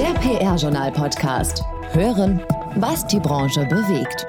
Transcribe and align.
Der 0.00 0.14
PR-Journal-Podcast. 0.14 1.62
Hören, 1.92 2.40
was 2.76 3.06
die 3.06 3.20
Branche 3.20 3.66
bewegt. 3.66 4.24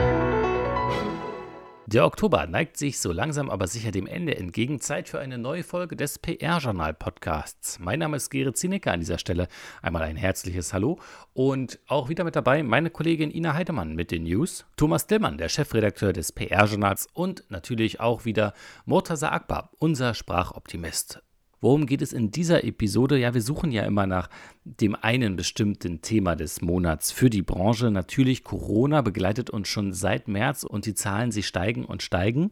Der 1.86 2.05
Oktober 2.05 2.46
neigt 2.46 2.76
sich 2.76 2.99
so 2.99 3.13
langsam 3.13 3.49
aber 3.49 3.67
sicher 3.67 3.92
dem 3.92 4.05
Ende 4.05 4.36
entgegen. 4.36 4.81
Zeit 4.81 5.07
für 5.07 5.21
eine 5.21 5.38
neue 5.38 5.63
Folge 5.63 5.96
des 5.96 6.20
PR-Journal-Podcasts. 6.20 7.79
Mein 7.79 7.99
Name 7.99 8.18
ist 8.18 8.29
Gerrit 8.29 8.57
Zinecker 8.57 8.92
an 8.92 8.99
dieser 8.99 9.18
Stelle. 9.18 9.47
Einmal 9.81 10.02
ein 10.02 10.17
herzliches 10.17 10.74
Hallo 10.74 10.99
und 11.34 11.79
auch 11.88 12.10
wieder 12.10 12.26
mit 12.26 12.35
dabei 12.35 12.63
meine 12.63 12.90
Kollegin 12.90 13.31
Ina 13.31 13.53
Heidemann 13.53 13.96
mit 13.96 14.12
den 14.12 14.24
News, 14.24 14.65
Thomas 14.76 15.08
Dillmann, 15.08 15.38
der 15.38 15.47
Chefredakteur 15.47 16.12
des 16.12 16.34
PR-Journals 16.34 17.08
und 17.13 17.45
natürlich 17.48 18.02
auch 18.02 18.26
wieder 18.26 18.53
Murtaza 18.84 19.30
Akbar, 19.30 19.70
unser 19.80 20.16
Sprachoptimist. 20.16 21.22
Worum 21.62 21.85
geht 21.85 22.02
es 22.02 22.12
in 22.12 22.31
dieser 22.31 22.63
Episode? 22.63 23.20
Ja, 23.20 23.35
wir 23.35 23.41
suchen 23.43 23.71
ja 23.71 23.84
immer 23.84 24.07
nach 24.07 24.31
dem 24.63 24.95
einen 24.95 25.35
bestimmten 25.35 26.02
Thema 26.02 26.35
des 26.35 26.61
Monats 26.61 27.11
für 27.11 27.29
die 27.29 27.43
Branche. 27.43 27.91
Natürlich, 27.91 28.43
Corona 28.43 29.02
begleitet 29.02 29.52
uns 29.52 29.67
schon 29.67 29.93
seit 29.93 30.27
März 30.27 30.63
und 30.63 30.88
die 30.88 30.95
Zahlen, 30.95 31.31
sie 31.31 31.43
steigen 31.43 31.85
und 31.85 32.02
steigen. 32.02 32.49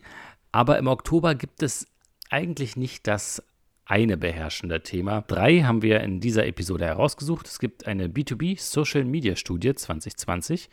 Aber 0.52 0.77
im 0.77 0.86
Oktober 0.86 1.34
gibt 1.34 1.64
es 1.64 1.88
eigentlich 2.30 2.77
nicht 2.77 3.08
das 3.08 3.44
eine 3.84 4.16
beherrschende 4.16 4.84
Thema. 4.84 5.22
Drei 5.22 5.62
haben 5.62 5.81
wir 5.81 6.02
in 6.02 6.20
dieser 6.20 6.45
Episode 6.45 6.86
herausgesucht. 6.86 7.48
Es 7.48 7.58
gibt 7.58 7.88
eine 7.88 8.09
B2B 8.09 8.59
Social 8.59 9.05
Media 9.05 9.36
Studie 9.36 9.73
2020. 9.73 10.70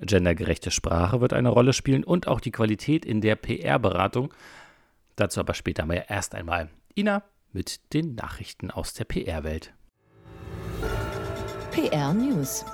Gendergerechte 0.00 0.72
Sprache 0.72 1.20
wird 1.20 1.32
eine 1.32 1.50
Rolle 1.50 1.72
spielen 1.72 2.02
und 2.02 2.26
auch 2.26 2.40
die 2.40 2.50
Qualität 2.50 3.04
in 3.04 3.20
der 3.20 3.36
PR-Beratung. 3.36 4.34
Dazu 5.14 5.38
aber 5.38 5.54
später 5.54 5.86
mal 5.86 6.04
erst 6.08 6.34
einmal. 6.34 6.68
Ina, 6.96 7.22
mit 7.52 7.92
den 7.92 8.14
Nachrichten 8.14 8.70
aus 8.70 8.94
der 8.94 9.04
PR-Welt. 9.04 9.74
PR 11.70 12.12
News. 12.12 12.64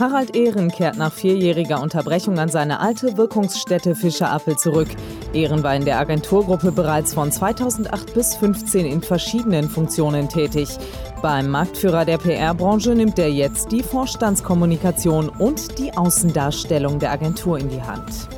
Harald 0.00 0.34
Ehren 0.34 0.70
kehrt 0.70 0.96
nach 0.96 1.12
vierjähriger 1.12 1.80
Unterbrechung 1.80 2.38
an 2.38 2.48
seine 2.48 2.80
alte 2.80 3.16
Wirkungsstätte 3.16 3.94
Fischerappel 3.94 4.56
zurück. 4.56 4.88
Ehren 5.32 5.62
war 5.62 5.76
in 5.76 5.84
der 5.84 5.98
Agenturgruppe 5.98 6.72
bereits 6.72 7.14
von 7.14 7.30
2008 7.30 8.14
bis 8.14 8.30
2015 8.30 8.86
in 8.86 9.02
verschiedenen 9.02 9.68
Funktionen 9.68 10.28
tätig. 10.28 10.76
Beim 11.20 11.48
Marktführer 11.48 12.04
der 12.04 12.18
PR-Branche 12.18 12.94
nimmt 12.94 13.18
er 13.18 13.30
jetzt 13.30 13.70
die 13.70 13.82
Vorstandskommunikation 13.82 15.28
und 15.28 15.78
die 15.78 15.96
Außendarstellung 15.96 16.98
der 16.98 17.12
Agentur 17.12 17.58
in 17.58 17.68
die 17.68 17.82
Hand. 17.82 18.28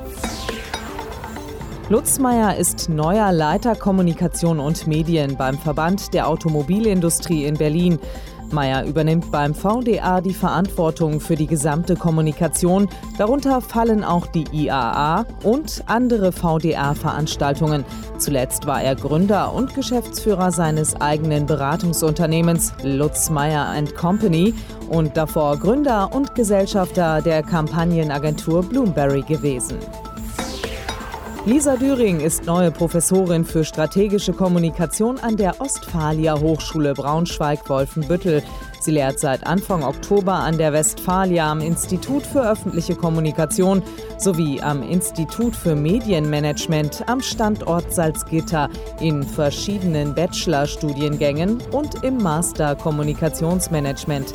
Lutz 1.91 2.19
Meyer 2.19 2.57
ist 2.57 2.89
neuer 2.89 3.31
Leiter 3.31 3.77
Kommunikation 3.77 4.59
und 4.59 4.87
Medien 4.87 5.37
beim 5.37 5.59
Verband 5.59 6.15
der 6.15 6.29
Automobilindustrie 6.29 7.45
in 7.45 7.59
Berlin. 7.59 7.99
Meyer 8.51 8.87
übernimmt 8.87 9.31
beim 9.31 9.55
VDA 9.55 10.23
die 10.23 10.33
Verantwortung 10.33 11.21
für 11.21 11.35
die 11.35 11.47
gesamte 11.47 11.95
Kommunikation. 11.95 12.89
Darunter 13.19 13.61
fallen 13.61 14.03
auch 14.03 14.27
die 14.27 14.47
IAA 14.51 15.27
und 15.43 15.85
andere 15.85 16.33
VDA-Veranstaltungen. 16.33 17.85
Zuletzt 18.17 18.67
war 18.67 18.83
er 18.83 18.95
Gründer 18.95 19.53
und 19.53 19.75
Geschäftsführer 19.75 20.53
seines 20.53 20.99
eigenen 21.03 21.45
Beratungsunternehmens 21.45 22.73
Lutz 22.83 23.29
Meyer 23.29 23.75
Company 23.95 24.55
und 24.89 25.19
davor 25.19 25.59
Gründer 25.59 26.15
und 26.15 26.35
Gesellschafter 26.35 27.21
der 27.21 27.43
Kampagnenagentur 27.43 28.63
Bloomberry 28.63 29.21
gewesen. 29.21 29.77
Lisa 31.47 31.77
Düring 31.77 32.21
ist 32.21 32.47
neue 32.47 32.71
Professorin 32.71 33.45
für 33.45 33.65
strategische 33.65 34.33
Kommunikation 34.33 35.19
an 35.19 35.37
der 35.37 35.61
Ostfalia 35.61 36.41
Hochschule 36.41 36.95
Braunschweig-Wolfenbüttel. 36.95 38.43
Sie 38.81 38.93
lehrt 38.93 39.19
seit 39.19 39.47
Anfang 39.47 39.83
Oktober 39.83 40.33
an 40.33 40.57
der 40.57 40.73
Westfalia 40.73 41.53
am 41.53 41.61
Institut 41.61 42.23
für 42.25 42.51
öffentliche 42.51 42.97
Kommunikation 42.97 43.83
sowie 44.17 44.63
am 44.63 44.83
Institut 44.83 45.55
für 45.55 45.77
Medienmanagement 45.77 47.07
am 47.11 47.21
Standort 47.21 47.93
Salzgitter 47.93 48.71
in 49.01 49.23
verschiedenen 49.23 50.15
Bachelorstudiengängen 50.15 51.59
und 51.73 52.03
im 52.05 52.17
Master 52.17 52.75
Kommunikationsmanagement. 52.75 54.33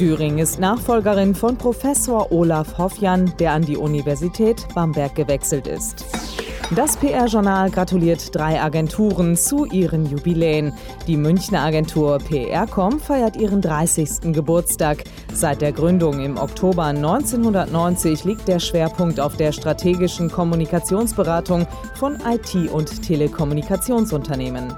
Düring 0.00 0.38
ist 0.38 0.58
Nachfolgerin 0.58 1.34
von 1.34 1.58
Professor 1.58 2.32
Olaf 2.32 2.78
Hoffjan, 2.78 3.34
der 3.38 3.52
an 3.52 3.62
die 3.62 3.76
Universität 3.76 4.66
Bamberg 4.74 5.14
gewechselt 5.14 5.66
ist. 5.66 6.25
Das 6.74 6.96
PR-Journal 6.96 7.70
gratuliert 7.70 8.34
drei 8.34 8.60
Agenturen 8.60 9.36
zu 9.36 9.66
ihren 9.66 10.04
Jubiläen. 10.04 10.72
Die 11.06 11.16
Münchner 11.16 11.60
Agentur 11.62 12.18
PRcom 12.18 12.98
feiert 12.98 13.36
ihren 13.36 13.60
30. 13.60 14.32
Geburtstag. 14.32 15.04
Seit 15.32 15.62
der 15.62 15.70
Gründung 15.70 16.20
im 16.20 16.36
Oktober 16.36 16.86
1990 16.86 18.24
liegt 18.24 18.48
der 18.48 18.58
Schwerpunkt 18.58 19.20
auf 19.20 19.36
der 19.36 19.52
strategischen 19.52 20.28
Kommunikationsberatung 20.28 21.68
von 21.94 22.18
IT- 22.26 22.68
und 22.72 23.00
Telekommunikationsunternehmen. 23.00 24.74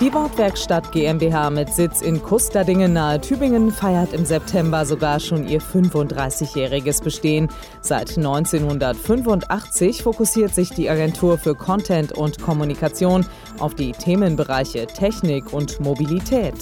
Die 0.00 0.14
Wortwerkstatt 0.14 0.92
GmbH 0.92 1.50
mit 1.50 1.74
Sitz 1.74 2.00
in 2.00 2.22
Kusterdingen 2.22 2.94
nahe 2.94 3.20
Tübingen 3.20 3.70
feiert 3.70 4.14
im 4.14 4.24
September 4.24 4.86
sogar 4.86 5.20
schon 5.20 5.46
ihr 5.46 5.60
35-jähriges 5.60 7.04
Bestehen. 7.04 7.50
Seit 7.82 8.16
1985 8.16 10.02
fokussiert 10.02 10.54
sich 10.54 10.70
die 10.70 10.88
Agentur 10.88 11.36
für 11.36 11.54
Content 11.54 12.12
und 12.12 12.40
Kommunikation 12.40 13.26
auf 13.58 13.74
die 13.74 13.92
Themenbereiche 13.92 14.86
Technik 14.86 15.52
und 15.52 15.80
Mobilität. 15.80 16.54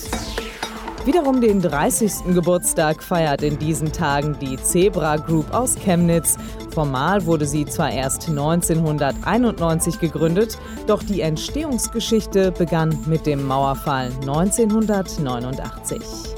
Wiederum 1.04 1.40
den 1.40 1.62
30. 1.62 2.34
Geburtstag 2.34 3.02
feiert 3.02 3.42
in 3.42 3.58
diesen 3.58 3.92
Tagen 3.92 4.36
die 4.40 4.56
Zebra 4.56 5.16
Group 5.16 5.54
aus 5.54 5.74
Chemnitz. 5.74 6.36
Formal 6.74 7.24
wurde 7.24 7.46
sie 7.46 7.64
zwar 7.64 7.90
erst 7.90 8.28
1991 8.28 10.00
gegründet, 10.00 10.58
doch 10.86 11.02
die 11.02 11.22
Entstehungsgeschichte 11.22 12.52
begann 12.52 12.98
mit 13.06 13.26
dem 13.26 13.46
Mauerfall 13.46 14.10
1989. 14.20 16.37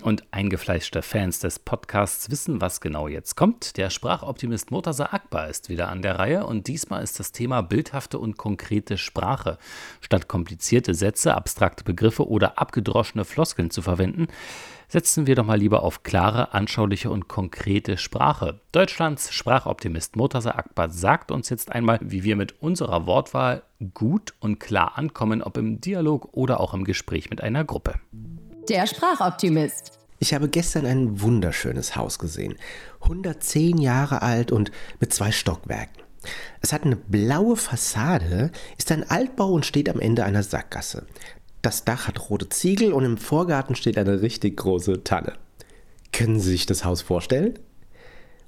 Und 0.00 0.24
eingefleischte 0.32 1.02
Fans 1.02 1.40
des 1.40 1.58
Podcasts 1.58 2.30
wissen, 2.30 2.62
was 2.62 2.80
genau 2.80 3.08
jetzt 3.08 3.36
kommt. 3.36 3.76
Der 3.76 3.90
Sprachoptimist 3.90 4.70
Murtaza 4.70 5.10
Akbar 5.12 5.48
ist 5.48 5.68
wieder 5.68 5.90
an 5.90 6.00
der 6.00 6.18
Reihe 6.18 6.46
und 6.46 6.68
diesmal 6.68 7.04
ist 7.04 7.20
das 7.20 7.30
Thema 7.30 7.60
bildhafte 7.60 8.18
und 8.18 8.38
konkrete 8.38 8.96
Sprache. 8.96 9.58
Statt 10.00 10.28
komplizierte 10.28 10.94
Sätze, 10.94 11.34
abstrakte 11.34 11.84
Begriffe 11.84 12.26
oder 12.26 12.58
abgedroschene 12.58 13.26
Floskeln 13.26 13.70
zu 13.70 13.82
verwenden, 13.82 14.28
setzen 14.92 15.26
wir 15.26 15.36
doch 15.36 15.46
mal 15.46 15.58
lieber 15.58 15.84
auf 15.84 16.02
klare, 16.02 16.52
anschauliche 16.52 17.08
und 17.08 17.26
konkrete 17.26 17.96
Sprache. 17.96 18.60
Deutschlands 18.72 19.32
Sprachoptimist 19.32 20.16
Murtaza 20.16 20.50
Akbar 20.50 20.90
sagt 20.90 21.30
uns 21.30 21.48
jetzt 21.48 21.72
einmal, 21.72 21.98
wie 22.02 22.24
wir 22.24 22.36
mit 22.36 22.60
unserer 22.60 23.06
Wortwahl 23.06 23.62
gut 23.94 24.34
und 24.38 24.60
klar 24.60 24.98
ankommen, 24.98 25.42
ob 25.42 25.56
im 25.56 25.80
Dialog 25.80 26.28
oder 26.32 26.60
auch 26.60 26.74
im 26.74 26.84
Gespräch 26.84 27.30
mit 27.30 27.40
einer 27.40 27.64
Gruppe. 27.64 27.94
Der 28.68 28.86
Sprachoptimist. 28.86 29.98
Ich 30.18 30.34
habe 30.34 30.50
gestern 30.50 30.84
ein 30.84 31.22
wunderschönes 31.22 31.96
Haus 31.96 32.18
gesehen. 32.18 32.56
110 33.00 33.78
Jahre 33.78 34.20
alt 34.20 34.52
und 34.52 34.72
mit 35.00 35.14
zwei 35.14 35.32
Stockwerken. 35.32 36.02
Es 36.60 36.74
hat 36.74 36.84
eine 36.84 36.96
blaue 36.96 37.56
Fassade, 37.56 38.52
ist 38.76 38.92
ein 38.92 39.08
Altbau 39.08 39.52
und 39.52 39.64
steht 39.64 39.88
am 39.88 40.00
Ende 40.00 40.24
einer 40.24 40.42
Sackgasse. 40.42 41.06
Das 41.62 41.84
Dach 41.84 42.08
hat 42.08 42.28
rote 42.28 42.48
Ziegel 42.48 42.92
und 42.92 43.04
im 43.04 43.16
Vorgarten 43.16 43.76
steht 43.76 43.96
eine 43.96 44.20
richtig 44.20 44.56
große 44.56 45.04
Tanne. 45.04 45.34
Können 46.12 46.40
Sie 46.40 46.50
sich 46.50 46.66
das 46.66 46.84
Haus 46.84 47.02
vorstellen? 47.02 47.58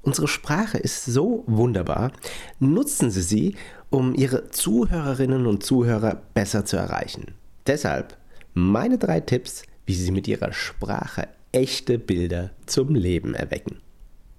Unsere 0.03 0.29
Sprache 0.29 0.79
ist 0.79 1.07
so 1.07 1.45
wunderbar. 1.47 2.13
Nutzen 2.59 3.11
Sie 3.11 3.23
sie, 3.23 3.57
um 3.89 4.15
Ihre 4.15 4.51
Zuhörerinnen 4.51 5.47
und 5.47 5.65
Zuhörer 5.65 6.21
besser 6.35 6.65
zu 6.65 6.77
erreichen. 6.77 7.35
Deshalb 7.67 8.19
meine 8.53 8.99
drei 8.99 9.21
Tipps, 9.21 9.63
wie 9.87 9.95
Sie 9.95 10.11
mit 10.11 10.29
Ihrer 10.29 10.53
Sprache 10.53 11.29
echte 11.53 11.99
Bilder 11.99 12.51
zum 12.67 12.95
Leben 12.95 13.35
erwecken. 13.35 13.81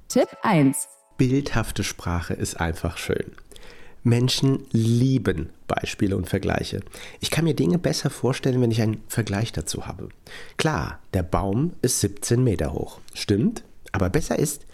Tipp 0.10 0.28
1. 0.44 0.88
Bildhafte 1.18 1.84
Sprache 1.84 2.34
ist 2.34 2.60
einfach 2.60 2.98
schön. 2.98 3.32
Menschen 4.06 4.68
lieben 4.72 5.50
Beispiele 5.68 6.16
und 6.16 6.30
Vergleiche. 6.30 6.82
Ich 7.20 7.32
kann 7.32 7.44
mir 7.44 7.56
Dinge 7.56 7.80
besser 7.80 8.12
vorstellen, 8.12 8.62
wenn 8.62 8.70
ich 8.70 8.82
einen 8.82 9.02
Vergleich 9.08 9.52
dazu 9.52 9.88
habe. 9.88 10.10
Klar, 10.58 11.00
der 11.16 11.24
Baum 11.24 11.74
ist 11.82 12.02
17 12.02 12.44
Meter 12.44 12.74
hoch. 12.74 13.00
Stimmt, 13.16 13.64
aber 13.92 14.12
besser 14.12 14.38
ist, 14.38 14.68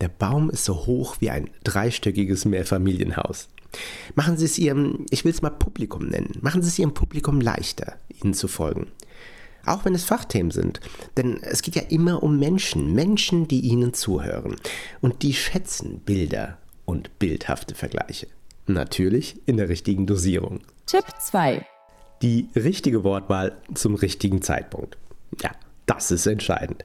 der 0.00 0.08
Baum 0.08 0.50
ist 0.50 0.64
so 0.64 0.84
hoch 0.86 1.16
wie 1.20 1.30
ein 1.30 1.48
dreistöckiges 1.62 2.44
Mehrfamilienhaus. 2.44 3.48
Machen 4.16 4.36
Sie 4.36 4.46
es 4.46 4.58
Ihrem, 4.58 5.06
ich 5.10 5.24
will 5.24 5.30
es 5.32 5.42
mal 5.42 5.50
Publikum 5.50 6.08
nennen, 6.08 6.38
machen 6.40 6.60
Sie 6.60 6.68
es 6.68 6.78
Ihrem 6.78 6.92
Publikum 6.92 7.40
leichter, 7.40 7.94
Ihnen 8.22 8.34
zu 8.34 8.48
folgen. 8.48 8.88
Auch 9.64 9.84
wenn 9.84 9.94
es 9.94 10.04
Fachthemen 10.04 10.50
sind. 10.50 10.80
Denn 11.16 11.40
es 11.40 11.62
geht 11.62 11.76
ja 11.76 11.82
immer 11.82 12.24
um 12.24 12.36
Menschen, 12.40 12.94
Menschen, 12.94 13.46
die 13.46 13.60
Ihnen 13.60 13.94
zuhören. 13.94 14.56
Und 15.00 15.22
die 15.22 15.34
schätzen 15.34 16.00
Bilder 16.00 16.58
und 16.84 17.16
bildhafte 17.20 17.76
Vergleiche. 17.76 18.26
Natürlich 18.66 19.40
in 19.46 19.56
der 19.56 19.68
richtigen 19.68 20.06
Dosierung. 20.06 20.60
Tipp 20.86 21.04
2. 21.18 21.66
Die 22.22 22.48
richtige 22.54 23.02
Wortwahl 23.02 23.56
zum 23.74 23.96
richtigen 23.96 24.42
Zeitpunkt. 24.42 24.96
Ja, 25.40 25.50
das 25.86 26.12
ist 26.12 26.26
entscheidend. 26.26 26.84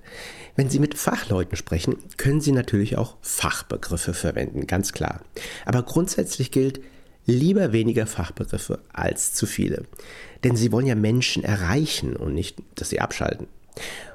Wenn 0.55 0.69
Sie 0.69 0.79
mit 0.79 0.95
Fachleuten 0.95 1.55
sprechen, 1.55 1.97
können 2.17 2.41
Sie 2.41 2.51
natürlich 2.51 2.97
auch 2.97 3.17
Fachbegriffe 3.21 4.15
verwenden, 4.15 4.65
ganz 4.65 4.91
klar. 4.91 5.21
Aber 5.65 5.83
grundsätzlich 5.83 6.49
gilt, 6.49 6.81
lieber 7.27 7.73
weniger 7.73 8.07
Fachbegriffe 8.07 8.79
als 8.91 9.33
zu 9.33 9.45
viele. 9.45 9.85
Denn 10.43 10.55
Sie 10.55 10.71
wollen 10.71 10.87
ja 10.87 10.95
Menschen 10.95 11.43
erreichen 11.43 12.15
und 12.15 12.33
nicht, 12.33 12.57
dass 12.73 12.89
sie 12.89 12.99
abschalten. 12.99 13.47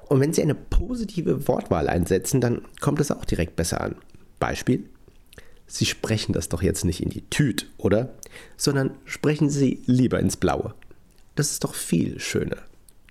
Und 0.08 0.20
wenn 0.20 0.32
Sie 0.32 0.42
eine 0.42 0.56
positive 0.56 1.46
Wortwahl 1.46 1.88
einsetzen, 1.88 2.40
dann 2.40 2.62
kommt 2.80 3.00
es 3.00 3.12
auch 3.12 3.24
direkt 3.24 3.54
besser 3.54 3.80
an. 3.80 3.94
Beispiel, 4.40 4.88
Sie 5.72 5.86
sprechen 5.86 6.32
das 6.32 6.48
doch 6.48 6.62
jetzt 6.62 6.84
nicht 6.84 7.02
in 7.02 7.10
die 7.10 7.28
Tüte, 7.30 7.66
oder? 7.78 8.14
Sondern 8.56 8.90
sprechen 9.04 9.48
Sie 9.48 9.82
lieber 9.86 10.20
ins 10.20 10.36
Blaue. 10.36 10.74
Das 11.34 11.50
ist 11.50 11.64
doch 11.64 11.74
viel 11.74 12.20
schöner. 12.20 12.58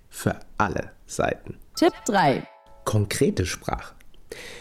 Für 0.09 0.39
alle 0.57 0.91
Seiten. 1.07 1.55
Tipp 1.75 1.93
3 2.05 2.47
konkrete 2.85 3.45
Sprache. 3.45 3.95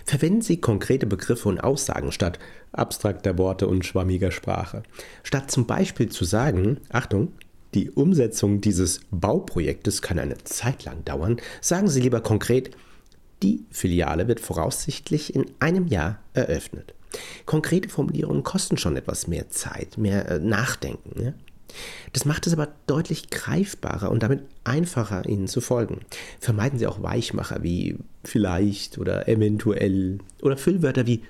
Verwenden 0.04 0.42
Sie 0.42 0.60
konkrete 0.60 1.06
Begriffe 1.06 1.48
und 1.48 1.60
Aussagen 1.60 2.12
statt 2.12 2.38
abstrakter 2.72 3.38
Worte 3.38 3.68
und 3.68 3.84
schwammiger 3.84 4.30
Sprache. 4.30 4.82
Statt 5.22 5.50
zum 5.50 5.66
Beispiel 5.66 6.08
zu 6.08 6.24
sagen, 6.24 6.78
Achtung, 6.90 7.32
die 7.74 7.90
Umsetzung 7.90 8.60
dieses 8.60 9.00
Bauprojektes 9.10 10.02
kann 10.02 10.18
eine 10.18 10.38
Zeit 10.44 10.84
lang 10.84 11.04
dauern, 11.04 11.40
sagen 11.60 11.88
Sie 11.88 12.00
lieber 12.00 12.20
konkret, 12.20 12.70
die 13.42 13.64
Filiale 13.70 14.26
wird 14.28 14.40
voraussichtlich 14.40 15.34
in 15.34 15.46
einem 15.60 15.86
Jahr 15.86 16.18
eröffnet. 16.34 16.94
Konkrete 17.46 17.88
Formulierungen 17.88 18.42
kosten 18.42 18.76
schon 18.76 18.96
etwas 18.96 19.26
mehr 19.26 19.48
Zeit, 19.50 19.98
mehr 19.98 20.28
äh, 20.28 20.38
Nachdenken. 20.38 21.22
Ja? 21.22 21.34
Das 22.12 22.24
macht 22.24 22.46
es 22.46 22.52
aber 22.52 22.68
deutlich 22.86 23.30
greifbarer 23.30 24.10
und 24.10 24.22
damit 24.22 24.42
einfacher, 24.64 25.26
ihnen 25.28 25.48
zu 25.48 25.60
folgen. 25.60 26.00
Vermeiden 26.40 26.78
Sie 26.78 26.86
auch 26.86 27.02
Weichmacher 27.02 27.62
wie 27.62 27.96
vielleicht 28.24 28.98
oder 28.98 29.28
eventuell 29.28 30.18
oder 30.42 30.56
Füllwörter 30.56 31.06
wie 31.06 31.22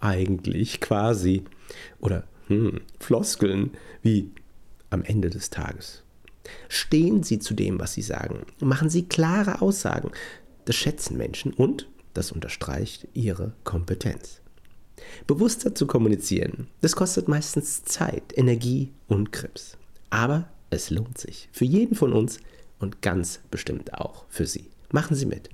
eigentlich, 0.00 0.80
quasi 0.80 1.44
oder 2.00 2.24
hm, 2.46 2.80
Floskeln 3.00 3.72
wie 4.02 4.30
am 4.90 5.02
Ende 5.02 5.30
des 5.30 5.50
Tages. 5.50 6.02
Stehen 6.68 7.22
Sie 7.22 7.38
zu 7.38 7.54
dem, 7.54 7.78
was 7.78 7.92
Sie 7.92 8.02
sagen. 8.02 8.46
Machen 8.60 8.88
Sie 8.88 9.04
klare 9.04 9.60
Aussagen. 9.60 10.12
Das 10.64 10.76
schätzen 10.76 11.16
Menschen 11.16 11.52
und 11.52 11.88
das 12.14 12.32
unterstreicht 12.32 13.06
Ihre 13.12 13.52
Kompetenz. 13.64 14.40
Bewusster 15.26 15.74
zu 15.74 15.86
kommunizieren, 15.86 16.68
das 16.80 16.96
kostet 16.96 17.28
meistens 17.28 17.84
Zeit, 17.84 18.36
Energie 18.36 18.92
und 19.08 19.32
Grips. 19.32 19.76
Aber 20.10 20.48
es 20.70 20.90
lohnt 20.90 21.18
sich. 21.18 21.48
Für 21.52 21.64
jeden 21.64 21.94
von 21.96 22.12
uns 22.12 22.40
und 22.78 23.02
ganz 23.02 23.40
bestimmt 23.50 23.94
auch 23.94 24.24
für 24.28 24.46
Sie. 24.46 24.70
Machen 24.92 25.16
Sie 25.16 25.26
mit. 25.26 25.48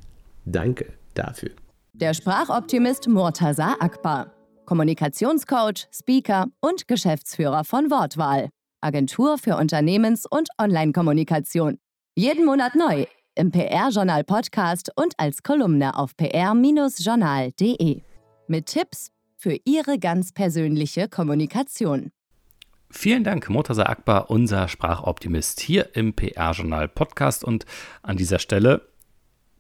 Danke 0.45 0.93
dafür. 1.15 1.51
Der 1.93 2.15
Sprachoptimist 2.15 3.09
Murtaza 3.09 3.77
Akbar. 3.81 4.33
Kommunikationscoach, 4.67 5.87
Speaker 5.93 6.47
und 6.61 6.89
Geschäftsführer 6.89 7.65
von 7.65 7.91
Wortwahl. 7.91 8.49
Agentur 8.81 9.39
für 9.39 9.57
Unternehmens- 9.57 10.27
und 10.29 10.49
Online-Kommunikation. 10.59 11.79
Jeden 12.17 12.45
Monat 12.45 12.75
neu 12.75 13.07
im 13.35 13.51
PR-Journal 13.51 14.25
Podcast 14.25 14.91
und 14.97 15.15
als 15.19 15.43
Kolumne 15.43 15.97
auf 15.97 16.17
pr-journal.de. 16.17 18.03
Mit 18.47 18.67
Tipps 18.67 19.11
für 19.45 19.59
Ihre 19.67 19.99
ganz 19.99 20.33
persönliche 20.33 21.07
Kommunikation. 21.07 22.11
Vielen 22.89 23.25
Dank, 23.25 23.51
Murtaza 23.51 23.83
Akbar, 23.83 24.31
unser 24.31 24.69
Sprachoptimist 24.69 25.61
hier 25.61 25.95
im 25.95 26.15
PR-Journal 26.15 26.89
Podcast. 26.89 27.45
Und 27.45 27.67
an 28.01 28.17
dieser 28.17 28.39
Stelle 28.39 28.89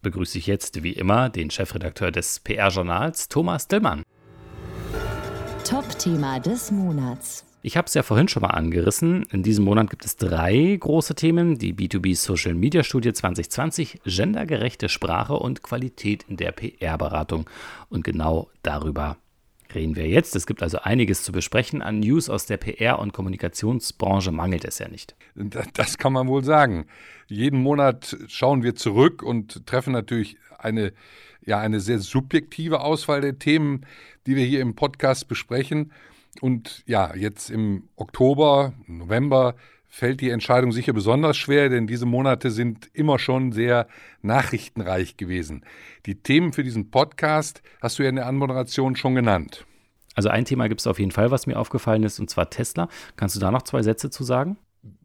begrüße 0.01 0.39
ich 0.39 0.47
jetzt 0.47 0.83
wie 0.83 0.95
immer 0.95 1.29
den 1.29 1.51
Chefredakteur 1.51 2.11
des 2.11 2.41
PR-Journals, 2.41 3.29
Thomas 3.29 3.69
Dillmann. 3.69 4.05
Top-Thema 5.69 6.41
des 6.41 6.71
Monats. 6.71 7.45
Ich 7.61 7.77
habe 7.77 7.87
es 7.87 7.93
ja 7.93 8.03
vorhin 8.03 8.29
schon 8.29 8.41
mal 8.41 8.53
angerissen. 8.53 9.25
In 9.33 9.43
diesem 9.43 9.67
Monat 9.67 9.91
gibt 9.91 10.07
es 10.07 10.17
drei 10.17 10.79
große 10.81 11.15
Themen. 11.15 11.59
Die 11.59 11.75
B2B 11.75 12.17
Social 12.17 12.55
Media 12.55 12.83
Studie 12.85 13.13
2020, 13.13 14.01
gendergerechte 14.07 14.89
Sprache 14.89 15.35
und 15.35 15.63
Qualität 15.63 16.25
in 16.27 16.39
der 16.39 16.53
PR-Beratung. 16.53 17.51
Und 17.91 18.03
genau 18.03 18.49
darüber 18.63 19.19
reden 19.75 19.97
wir 19.97 20.07
jetzt. 20.07 20.37
Es 20.37 20.47
gibt 20.47 20.63
also 20.63 20.79
einiges 20.79 21.23
zu 21.23 21.33
besprechen. 21.33 21.83
An 21.83 22.01
News 22.01 22.29
aus 22.29 22.47
der 22.47 22.59
PR- 22.59 22.99
und 22.99 23.13
Kommunikationsbranche 23.13 24.33
mangelt 24.33 24.65
es 24.65 24.79
ja 24.79 24.89
nicht. 24.89 25.15
Das 25.75 25.99
kann 25.99 26.13
man 26.13 26.29
wohl 26.29 26.45
sagen. 26.45 26.87
Jeden 27.27 27.63
Monat 27.63 28.17
schauen 28.29 28.63
wir 28.63 28.75
zurück 28.75 29.23
und 29.23 29.67
treffen 29.67 29.93
natürlich 29.93 30.37
eine, 30.59 30.93
ja, 31.45 31.59
eine 31.59 31.81
sehr 31.81 31.99
subjektive 31.99 32.81
Auswahl 32.81 33.21
der 33.21 33.39
Themen, 33.39 33.87
die 34.27 34.37
wir 34.37 34.45
hier 34.45 34.61
im 34.61 34.75
Podcast 34.75 35.29
besprechen. 35.29 35.93
Und 36.41 36.83
ja, 36.87 37.15
jetzt 37.15 37.51
im 37.51 37.89
Oktober, 37.97 38.75
November 38.87 39.55
fällt 39.95 40.21
die 40.21 40.31
Entscheidung 40.31 40.73
sicher 40.73 40.93
besonders 40.93 41.37
schwer, 41.37 41.69
denn 41.69 41.87
diese 41.87 42.05
Monate 42.05 42.51
sind 42.51 42.91
immer 42.95 43.21
schon 43.21 43.53
sehr 43.53 43.87
nachrichtenreich 44.23 45.17
gewesen. 45.17 45.65
Die 46.05 46.17
Themen 46.17 46.53
für 46.53 46.65
diesen 46.65 46.91
Podcast 46.91 47.63
hast 47.81 47.99
du 47.99 48.03
ja 48.03 48.09
in 48.09 48.17
der 48.17 48.27
Anmoderation 48.27 48.97
schon 48.97 49.15
genannt. 49.15 49.65
Also 50.17 50.31
ein 50.31 50.47
Thema 50.47 50.69
gibt 50.69 50.81
es 50.81 50.89
auf 50.89 50.99
jeden 50.99 51.13
Fall, 51.13 51.31
was 51.31 51.47
mir 51.47 51.57
aufgefallen 51.57 52.03
ist, 52.03 52.19
und 52.19 52.29
zwar 52.29 52.51
Tesla. 52.51 52.89
Kannst 53.15 53.37
du 53.37 53.41
da 53.41 53.53
noch 53.53 53.63
zwei 53.63 53.83
Sätze 53.83 54.11
zu 54.11 54.25
sagen? 54.25 54.59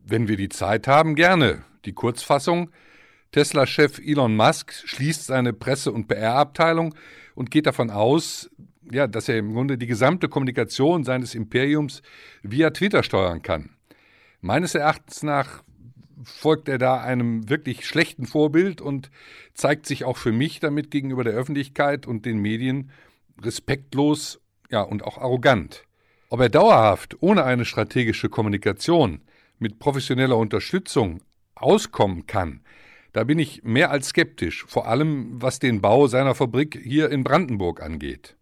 Wenn 0.03 0.27
wir 0.27 0.37
die 0.37 0.49
Zeit 0.49 0.87
haben, 0.87 1.13
gerne. 1.13 1.61
Die 1.85 1.93
Kurzfassung. 1.93 2.71
Tesla-Chef 3.31 3.99
Elon 3.99 4.35
Musk 4.35 4.73
schließt 4.73 5.27
seine 5.27 5.53
Presse- 5.53 5.91
und 5.91 6.07
PR-Abteilung 6.07 6.95
und 7.35 7.51
geht 7.51 7.67
davon 7.67 7.91
aus, 7.91 8.49
ja, 8.91 9.05
dass 9.05 9.29
er 9.29 9.37
im 9.37 9.53
Grunde 9.53 9.77
die 9.77 9.85
gesamte 9.85 10.29
Kommunikation 10.29 11.03
seines 11.03 11.35
Imperiums 11.35 12.01
via 12.41 12.71
Twitter 12.71 13.03
steuern 13.03 13.43
kann. 13.43 13.69
Meines 14.41 14.75
Erachtens 14.75 15.23
nach 15.23 15.63
folgt 16.23 16.69
er 16.69 16.77
da 16.77 17.01
einem 17.01 17.49
wirklich 17.49 17.85
schlechten 17.85 18.25
Vorbild 18.25 18.81
und 18.81 19.09
zeigt 19.53 19.85
sich 19.85 20.05
auch 20.05 20.17
für 20.17 20.31
mich 20.31 20.59
damit 20.59 20.91
gegenüber 20.91 21.23
der 21.23 21.33
Öffentlichkeit 21.33 22.07
und 22.07 22.25
den 22.25 22.39
Medien 22.39 22.91
respektlos 23.41 24.41
ja, 24.69 24.81
und 24.81 25.03
auch 25.03 25.17
arrogant. 25.17 25.83
Ob 26.29 26.41
er 26.41 26.49
dauerhaft 26.49 27.17
ohne 27.21 27.43
eine 27.43 27.65
strategische 27.65 28.29
Kommunikation 28.29 29.21
mit 29.57 29.79
professioneller 29.79 30.37
Unterstützung 30.37 31.21
auskommen 31.55 32.27
kann, 32.27 32.61
da 33.13 33.23
bin 33.23 33.39
ich 33.39 33.63
mehr 33.63 33.89
als 33.89 34.09
skeptisch, 34.09 34.65
vor 34.67 34.87
allem 34.87 35.41
was 35.41 35.59
den 35.59 35.81
Bau 35.81 36.07
seiner 36.07 36.35
Fabrik 36.35 36.79
hier 36.81 37.09
in 37.09 37.23
Brandenburg 37.23 37.81
angeht. 37.81 38.37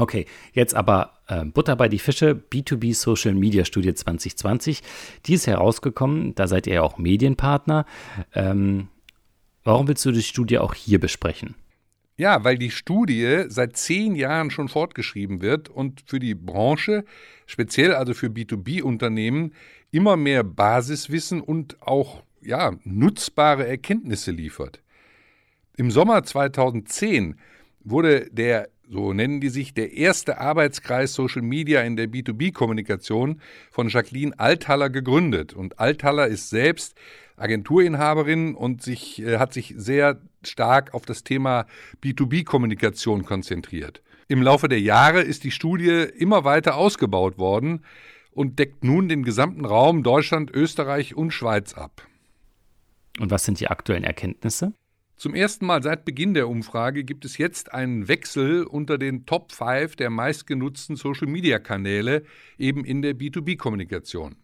Okay, 0.00 0.24
jetzt 0.54 0.74
aber 0.74 1.18
äh, 1.28 1.44
Butter 1.44 1.76
bei 1.76 1.90
die 1.90 1.98
Fische, 1.98 2.30
B2B 2.32 2.94
Social 2.94 3.34
Media 3.34 3.66
Studie 3.66 3.92
2020. 3.92 4.82
Die 5.26 5.34
ist 5.34 5.46
herausgekommen, 5.46 6.34
da 6.34 6.46
seid 6.48 6.66
ihr 6.66 6.74
ja 6.74 6.82
auch 6.82 6.96
Medienpartner. 6.96 7.84
Ähm, 8.34 8.88
warum 9.62 9.88
willst 9.88 10.06
du 10.06 10.10
die 10.10 10.22
Studie 10.22 10.58
auch 10.58 10.72
hier 10.72 10.98
besprechen? 10.98 11.54
Ja, 12.16 12.44
weil 12.44 12.56
die 12.56 12.70
Studie 12.70 13.44
seit 13.48 13.76
zehn 13.76 14.14
Jahren 14.14 14.50
schon 14.50 14.68
fortgeschrieben 14.68 15.42
wird 15.42 15.68
und 15.68 16.02
für 16.06 16.18
die 16.18 16.34
Branche, 16.34 17.04
speziell 17.44 17.92
also 17.92 18.14
für 18.14 18.28
B2B-Unternehmen, 18.28 19.52
immer 19.90 20.16
mehr 20.16 20.44
Basiswissen 20.44 21.42
und 21.42 21.76
auch 21.82 22.22
ja, 22.40 22.72
nutzbare 22.84 23.66
Erkenntnisse 23.66 24.30
liefert. 24.30 24.80
Im 25.76 25.90
Sommer 25.90 26.22
2010 26.22 27.36
wurde 27.84 28.28
der 28.30 28.68
so 28.90 29.12
nennen 29.12 29.40
die 29.40 29.50
sich, 29.50 29.72
der 29.72 29.92
erste 29.92 30.38
Arbeitskreis 30.38 31.14
Social 31.14 31.42
Media 31.42 31.80
in 31.82 31.94
der 31.94 32.08
B2B-Kommunikation 32.08 33.40
von 33.70 33.88
Jacqueline 33.88 34.36
Althaller 34.36 34.90
gegründet. 34.90 35.52
Und 35.52 35.78
Althaller 35.78 36.26
ist 36.26 36.50
selbst 36.50 36.96
Agenturinhaberin 37.36 38.54
und 38.56 38.82
sich, 38.82 39.22
äh, 39.22 39.38
hat 39.38 39.52
sich 39.52 39.74
sehr 39.76 40.20
stark 40.44 40.92
auf 40.92 41.06
das 41.06 41.22
Thema 41.22 41.66
B2B-Kommunikation 42.02 43.24
konzentriert. 43.24 44.02
Im 44.26 44.42
Laufe 44.42 44.68
der 44.68 44.80
Jahre 44.80 45.22
ist 45.22 45.44
die 45.44 45.50
Studie 45.52 46.06
immer 46.18 46.44
weiter 46.44 46.76
ausgebaut 46.76 47.38
worden 47.38 47.84
und 48.32 48.58
deckt 48.58 48.82
nun 48.84 49.08
den 49.08 49.22
gesamten 49.22 49.64
Raum 49.64 50.02
Deutschland, 50.02 50.50
Österreich 50.50 51.14
und 51.14 51.30
Schweiz 51.30 51.74
ab. 51.74 52.06
Und 53.18 53.30
was 53.30 53.44
sind 53.44 53.60
die 53.60 53.68
aktuellen 53.68 54.04
Erkenntnisse? 54.04 54.72
Zum 55.20 55.34
ersten 55.34 55.66
Mal 55.66 55.82
seit 55.82 56.06
Beginn 56.06 56.32
der 56.32 56.48
Umfrage 56.48 57.04
gibt 57.04 57.26
es 57.26 57.36
jetzt 57.36 57.74
einen 57.74 58.08
Wechsel 58.08 58.64
unter 58.64 58.96
den 58.96 59.26
Top 59.26 59.52
5 59.52 59.94
der 59.94 60.08
meistgenutzten 60.08 60.96
Social-Media-Kanäle 60.96 62.24
eben 62.56 62.86
in 62.86 63.02
der 63.02 63.12
B2B-Kommunikation. 63.12 64.36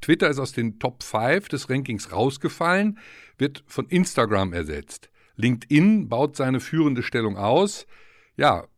Twitter 0.00 0.30
ist 0.30 0.38
aus 0.38 0.52
den 0.52 0.78
Top 0.78 1.02
5 1.02 1.48
des 1.48 1.68
Rankings 1.68 2.12
rausgefallen, 2.12 3.00
wird 3.38 3.64
von 3.66 3.88
Instagram 3.88 4.52
ersetzt. 4.52 5.10
LinkedIn 5.34 6.08
baut 6.08 6.36
seine 6.36 6.60
führende 6.60 7.02
Stellung 7.02 7.36
aus. 7.36 7.88
Ja, 8.36 8.68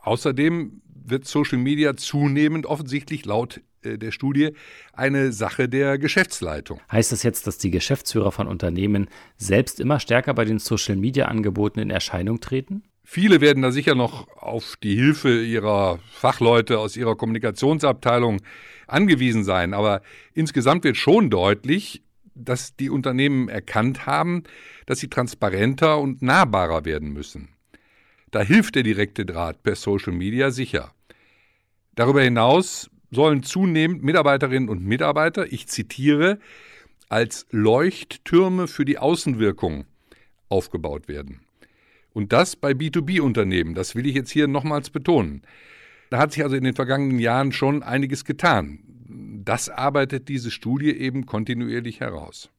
außerdem 0.00 0.80
wird 0.86 1.26
Social 1.26 1.58
Media 1.58 1.94
zunehmend 1.98 2.64
offensichtlich 2.64 3.26
laut 3.26 3.60
der 3.98 4.10
Studie 4.10 4.50
eine 4.92 5.32
Sache 5.32 5.68
der 5.68 5.98
Geschäftsleitung. 5.98 6.80
Heißt 6.90 7.12
das 7.12 7.22
jetzt, 7.22 7.46
dass 7.46 7.58
die 7.58 7.70
Geschäftsführer 7.70 8.32
von 8.32 8.48
Unternehmen 8.48 9.08
selbst 9.36 9.80
immer 9.80 10.00
stärker 10.00 10.34
bei 10.34 10.44
den 10.44 10.58
Social 10.58 10.96
Media 10.96 11.26
Angeboten 11.26 11.80
in 11.80 11.90
Erscheinung 11.90 12.40
treten? 12.40 12.82
Viele 13.08 13.40
werden 13.40 13.62
da 13.62 13.70
sicher 13.70 13.94
noch 13.94 14.26
auf 14.36 14.74
die 14.82 14.96
Hilfe 14.96 15.40
ihrer 15.40 16.00
Fachleute 16.10 16.80
aus 16.80 16.96
ihrer 16.96 17.14
Kommunikationsabteilung 17.14 18.42
angewiesen 18.88 19.44
sein. 19.44 19.74
Aber 19.74 20.02
insgesamt 20.34 20.82
wird 20.82 20.96
schon 20.96 21.30
deutlich, 21.30 22.02
dass 22.34 22.74
die 22.74 22.90
Unternehmen 22.90 23.48
erkannt 23.48 24.06
haben, 24.06 24.42
dass 24.86 24.98
sie 24.98 25.08
transparenter 25.08 25.98
und 25.98 26.20
nahbarer 26.20 26.84
werden 26.84 27.12
müssen. 27.12 27.50
Da 28.32 28.42
hilft 28.42 28.74
der 28.74 28.82
direkte 28.82 29.24
Draht 29.24 29.62
per 29.62 29.76
Social 29.76 30.12
Media 30.12 30.50
sicher. 30.50 30.92
Darüber 31.94 32.22
hinaus 32.22 32.90
sollen 33.16 33.42
zunehmend 33.42 34.04
Mitarbeiterinnen 34.04 34.68
und 34.68 34.84
Mitarbeiter, 34.84 35.50
ich 35.50 35.66
zitiere, 35.66 36.38
als 37.08 37.46
Leuchttürme 37.50 38.68
für 38.68 38.84
die 38.84 38.98
Außenwirkung 38.98 39.86
aufgebaut 40.50 41.08
werden. 41.08 41.40
Und 42.12 42.32
das 42.32 42.56
bei 42.56 42.72
B2B-Unternehmen, 42.72 43.74
das 43.74 43.94
will 43.94 44.06
ich 44.06 44.14
jetzt 44.14 44.30
hier 44.30 44.48
nochmals 44.48 44.90
betonen. 44.90 45.42
Da 46.10 46.18
hat 46.18 46.32
sich 46.32 46.44
also 46.44 46.56
in 46.56 46.64
den 46.64 46.74
vergangenen 46.74 47.18
Jahren 47.18 47.52
schon 47.52 47.82
einiges 47.82 48.24
getan. 48.24 48.80
Das 49.44 49.70
arbeitet 49.70 50.28
diese 50.28 50.50
Studie 50.50 50.90
eben 50.90 51.24
kontinuierlich 51.24 52.00
heraus. 52.00 52.50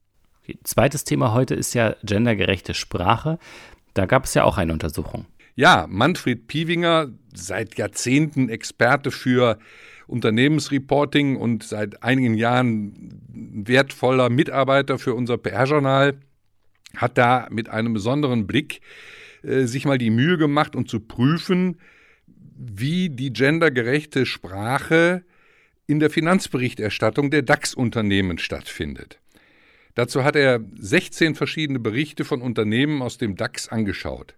Okay. 0.42 0.58
Zweites 0.64 1.04
Thema 1.04 1.34
heute 1.34 1.54
ist 1.54 1.72
ja 1.74 1.94
gendergerechte 2.02 2.74
Sprache. 2.74 3.38
Da 3.94 4.06
gab 4.06 4.24
es 4.24 4.34
ja 4.34 4.42
auch 4.42 4.58
eine 4.58 4.72
Untersuchung. 4.72 5.26
Ja, 5.54 5.86
Manfred 5.88 6.48
Piewinger, 6.48 7.10
seit 7.32 7.78
Jahrzehnten 7.78 8.48
Experte 8.48 9.10
für 9.10 9.58
Unternehmensreporting 10.08 11.36
und 11.36 11.62
seit 11.62 12.02
einigen 12.02 12.34
Jahren 12.34 13.22
wertvoller 13.28 14.30
Mitarbeiter 14.30 14.98
für 14.98 15.14
unser 15.14 15.38
PR-Journal, 15.38 16.18
hat 16.96 17.18
da 17.18 17.46
mit 17.50 17.68
einem 17.68 17.92
besonderen 17.92 18.46
Blick 18.46 18.80
äh, 19.42 19.64
sich 19.64 19.84
mal 19.84 19.98
die 19.98 20.10
Mühe 20.10 20.38
gemacht 20.38 20.74
und 20.74 20.88
zu 20.88 21.00
prüfen, 21.00 21.78
wie 22.56 23.10
die 23.10 23.32
gendergerechte 23.32 24.26
Sprache 24.26 25.22
in 25.86 26.00
der 26.00 26.10
Finanzberichterstattung 26.10 27.30
der 27.30 27.42
DAX-Unternehmen 27.42 28.38
stattfindet. 28.38 29.20
Dazu 29.94 30.24
hat 30.24 30.36
er 30.36 30.60
16 30.78 31.34
verschiedene 31.34 31.78
Berichte 31.78 32.24
von 32.24 32.40
Unternehmen 32.40 33.02
aus 33.02 33.18
dem 33.18 33.36
DAX 33.36 33.68
angeschaut. 33.68 34.34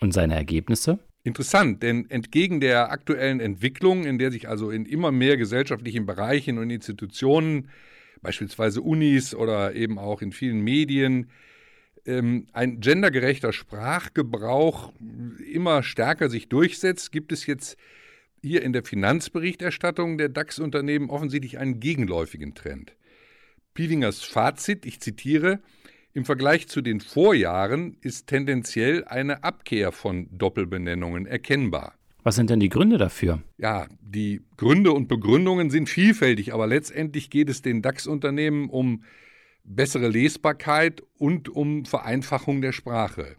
Und 0.00 0.12
seine 0.12 0.34
Ergebnisse? 0.34 0.98
Interessant, 1.26 1.82
denn 1.82 2.10
entgegen 2.10 2.60
der 2.60 2.90
aktuellen 2.90 3.40
Entwicklung, 3.40 4.04
in 4.04 4.18
der 4.18 4.30
sich 4.30 4.46
also 4.46 4.70
in 4.70 4.84
immer 4.84 5.10
mehr 5.10 5.38
gesellschaftlichen 5.38 6.04
Bereichen 6.04 6.58
und 6.58 6.68
Institutionen, 6.68 7.70
beispielsweise 8.20 8.82
Unis 8.82 9.34
oder 9.34 9.74
eben 9.74 9.98
auch 9.98 10.20
in 10.20 10.32
vielen 10.32 10.60
Medien, 10.60 11.30
ähm, 12.04 12.46
ein 12.52 12.80
gendergerechter 12.80 13.54
Sprachgebrauch 13.54 14.92
immer 15.50 15.82
stärker 15.82 16.28
sich 16.28 16.50
durchsetzt, 16.50 17.10
gibt 17.10 17.32
es 17.32 17.46
jetzt 17.46 17.78
hier 18.42 18.62
in 18.62 18.74
der 18.74 18.84
Finanzberichterstattung 18.84 20.18
der 20.18 20.28
DAX-Unternehmen 20.28 21.08
offensichtlich 21.08 21.58
einen 21.58 21.80
gegenläufigen 21.80 22.54
Trend. 22.54 22.94
Pielingers 23.72 24.22
Fazit, 24.22 24.84
ich 24.84 25.00
zitiere, 25.00 25.60
im 26.14 26.24
Vergleich 26.24 26.68
zu 26.68 26.80
den 26.80 27.00
Vorjahren 27.00 27.96
ist 28.00 28.28
tendenziell 28.28 29.04
eine 29.04 29.42
Abkehr 29.42 29.90
von 29.92 30.28
Doppelbenennungen 30.30 31.26
erkennbar. 31.26 31.94
Was 32.22 32.36
sind 32.36 32.48
denn 32.48 32.60
die 32.60 32.70
Gründe 32.70 32.96
dafür? 32.96 33.42
Ja, 33.58 33.86
die 34.00 34.40
Gründe 34.56 34.92
und 34.92 35.08
Begründungen 35.08 35.70
sind 35.70 35.90
vielfältig, 35.90 36.54
aber 36.54 36.66
letztendlich 36.66 37.28
geht 37.28 37.50
es 37.50 37.60
den 37.60 37.82
DAX-Unternehmen 37.82 38.70
um 38.70 39.02
bessere 39.64 40.08
Lesbarkeit 40.08 41.02
und 41.18 41.48
um 41.48 41.84
Vereinfachung 41.84 42.62
der 42.62 42.72
Sprache. 42.72 43.36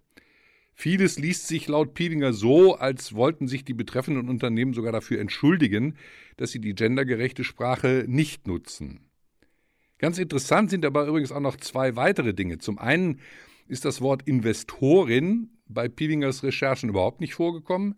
Vieles 0.73 1.17
liest 1.17 1.47
sich 1.47 1.69
laut 1.69 1.93
Pielinger 1.93 2.33
so, 2.33 2.75
als 2.75 3.15
wollten 3.15 3.47
sich 3.47 3.63
die 3.63 3.73
betreffenden 3.73 4.27
Unternehmen 4.27 4.73
sogar 4.73 4.91
dafür 4.91 5.21
entschuldigen, 5.21 5.95
dass 6.35 6.51
sie 6.51 6.59
die 6.59 6.75
gendergerechte 6.75 7.45
Sprache 7.45 8.03
nicht 8.07 8.45
nutzen. 8.45 9.04
Ganz 9.97 10.17
interessant 10.17 10.69
sind 10.69 10.85
aber 10.85 11.07
übrigens 11.07 11.31
auch 11.31 11.39
noch 11.39 11.57
zwei 11.57 11.95
weitere 11.95 12.33
Dinge. 12.33 12.57
Zum 12.57 12.77
einen 12.77 13.19
ist 13.67 13.85
das 13.85 14.01
Wort 14.01 14.23
Investorin 14.27 15.49
bei 15.67 15.87
Pielingers 15.87 16.43
Recherchen 16.43 16.89
überhaupt 16.89 17.21
nicht 17.21 17.33
vorgekommen. 17.33 17.95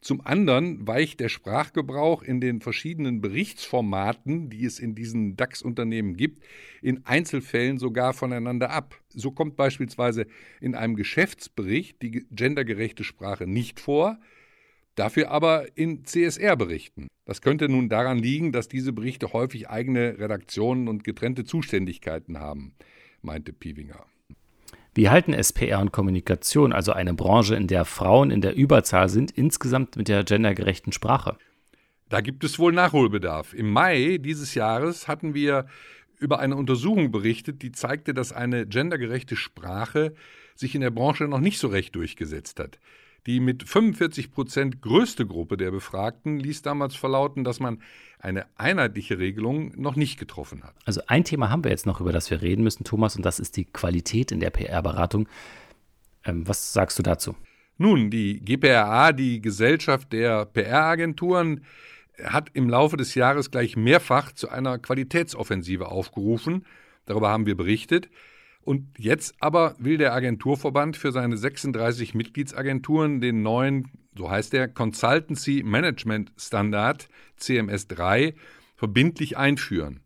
Zum 0.00 0.24
anderen 0.24 0.86
weicht 0.86 1.18
der 1.18 1.28
Sprachgebrauch 1.28 2.22
in 2.22 2.40
den 2.40 2.60
verschiedenen 2.60 3.20
Berichtsformaten, 3.20 4.48
die 4.48 4.64
es 4.64 4.78
in 4.78 4.94
diesen 4.94 5.36
DAX-Unternehmen 5.36 6.16
gibt, 6.16 6.44
in 6.82 7.04
Einzelfällen 7.04 7.78
sogar 7.78 8.12
voneinander 8.12 8.70
ab. 8.70 9.00
So 9.08 9.32
kommt 9.32 9.56
beispielsweise 9.56 10.26
in 10.60 10.76
einem 10.76 10.94
Geschäftsbericht 10.94 12.00
die 12.02 12.26
gendergerechte 12.30 13.02
Sprache 13.02 13.48
nicht 13.48 13.80
vor, 13.80 14.20
dafür 14.98 15.30
aber 15.30 15.66
in 15.76 16.04
CSR-Berichten. 16.04 17.08
Das 17.24 17.42
könnte 17.42 17.68
nun 17.68 17.88
daran 17.88 18.18
liegen, 18.18 18.52
dass 18.52 18.68
diese 18.68 18.92
Berichte 18.92 19.32
häufig 19.32 19.68
eigene 19.68 20.18
Redaktionen 20.18 20.88
und 20.88 21.04
getrennte 21.04 21.44
Zuständigkeiten 21.44 22.38
haben, 22.38 22.74
meinte 23.22 23.52
Piewinger. 23.52 24.06
Wie 24.94 25.10
halten 25.10 25.32
SPR 25.32 25.80
und 25.80 25.92
Kommunikation, 25.92 26.72
also 26.72 26.92
eine 26.92 27.14
Branche, 27.14 27.54
in 27.54 27.68
der 27.68 27.84
Frauen 27.84 28.30
in 28.30 28.40
der 28.40 28.56
Überzahl 28.56 29.08
sind, 29.08 29.30
insgesamt 29.30 29.96
mit 29.96 30.08
der 30.08 30.24
gendergerechten 30.24 30.92
Sprache? 30.92 31.36
Da 32.08 32.20
gibt 32.20 32.42
es 32.42 32.58
wohl 32.58 32.72
Nachholbedarf. 32.72 33.54
Im 33.54 33.70
Mai 33.70 34.18
dieses 34.18 34.54
Jahres 34.54 35.06
hatten 35.06 35.34
wir 35.34 35.66
über 36.18 36.40
eine 36.40 36.56
Untersuchung 36.56 37.12
berichtet, 37.12 37.62
die 37.62 37.72
zeigte, 37.72 38.14
dass 38.14 38.32
eine 38.32 38.66
gendergerechte 38.66 39.36
Sprache 39.36 40.14
sich 40.56 40.74
in 40.74 40.80
der 40.80 40.90
Branche 40.90 41.24
noch 41.28 41.40
nicht 41.40 41.58
so 41.58 41.68
recht 41.68 41.94
durchgesetzt 41.94 42.58
hat. 42.58 42.80
Die 43.28 43.40
mit 43.40 43.68
45 43.68 44.32
Prozent 44.32 44.80
größte 44.80 45.26
Gruppe 45.26 45.58
der 45.58 45.70
Befragten 45.70 46.40
ließ 46.40 46.62
damals 46.62 46.96
verlauten, 46.96 47.44
dass 47.44 47.60
man 47.60 47.82
eine 48.18 48.46
einheitliche 48.56 49.18
Regelung 49.18 49.78
noch 49.78 49.96
nicht 49.96 50.18
getroffen 50.18 50.64
hat. 50.64 50.74
Also 50.86 51.02
ein 51.08 51.24
Thema 51.24 51.50
haben 51.50 51.62
wir 51.62 51.70
jetzt 51.70 51.84
noch, 51.84 52.00
über 52.00 52.10
das 52.10 52.30
wir 52.30 52.40
reden 52.40 52.64
müssen, 52.64 52.84
Thomas, 52.84 53.16
und 53.16 53.26
das 53.26 53.38
ist 53.38 53.58
die 53.58 53.66
Qualität 53.66 54.32
in 54.32 54.40
der 54.40 54.48
PR-Beratung. 54.48 55.28
Ähm, 56.24 56.48
was 56.48 56.72
sagst 56.72 56.98
du 56.98 57.02
dazu? 57.02 57.36
Nun, 57.76 58.08
die 58.08 58.40
GPRA, 58.40 59.12
die 59.12 59.42
Gesellschaft 59.42 60.10
der 60.14 60.46
PR-Agenturen, 60.46 61.66
hat 62.24 62.48
im 62.54 62.70
Laufe 62.70 62.96
des 62.96 63.14
Jahres 63.14 63.50
gleich 63.50 63.76
mehrfach 63.76 64.32
zu 64.32 64.48
einer 64.48 64.78
Qualitätsoffensive 64.78 65.88
aufgerufen. 65.88 66.64
Darüber 67.04 67.28
haben 67.28 67.44
wir 67.44 67.58
berichtet. 67.58 68.08
Und 68.68 68.98
jetzt 68.98 69.34
aber 69.40 69.76
will 69.78 69.96
der 69.96 70.12
Agenturverband 70.12 70.98
für 70.98 71.10
seine 71.10 71.38
36 71.38 72.12
Mitgliedsagenturen 72.12 73.22
den 73.22 73.40
neuen, 73.40 73.90
so 74.14 74.30
heißt 74.30 74.52
der, 74.52 74.68
Consultancy 74.68 75.62
Management 75.64 76.32
Standard 76.36 77.08
CMS 77.38 77.88
3 77.88 78.34
verbindlich 78.76 79.38
einführen. 79.38 80.00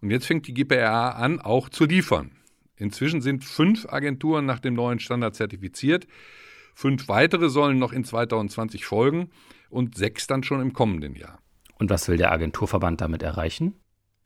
Und 0.00 0.10
jetzt 0.10 0.26
fängt 0.26 0.48
die 0.48 0.54
GPRA 0.54 1.10
an, 1.10 1.38
auch 1.38 1.68
zu 1.68 1.84
liefern. 1.84 2.32
Inzwischen 2.74 3.20
sind 3.20 3.44
fünf 3.44 3.86
Agenturen 3.88 4.46
nach 4.46 4.58
dem 4.58 4.74
neuen 4.74 4.98
Standard 4.98 5.36
zertifiziert. 5.36 6.08
Fünf 6.74 7.06
weitere 7.06 7.48
sollen 7.48 7.78
noch 7.78 7.92
in 7.92 8.02
2020 8.02 8.84
folgen 8.84 9.30
und 9.70 9.96
sechs 9.96 10.26
dann 10.26 10.42
schon 10.42 10.60
im 10.60 10.72
kommenden 10.72 11.14
Jahr. 11.14 11.38
Und 11.78 11.88
was 11.88 12.08
will 12.08 12.16
der 12.16 12.32
Agenturverband 12.32 13.00
damit 13.00 13.22
erreichen? 13.22 13.76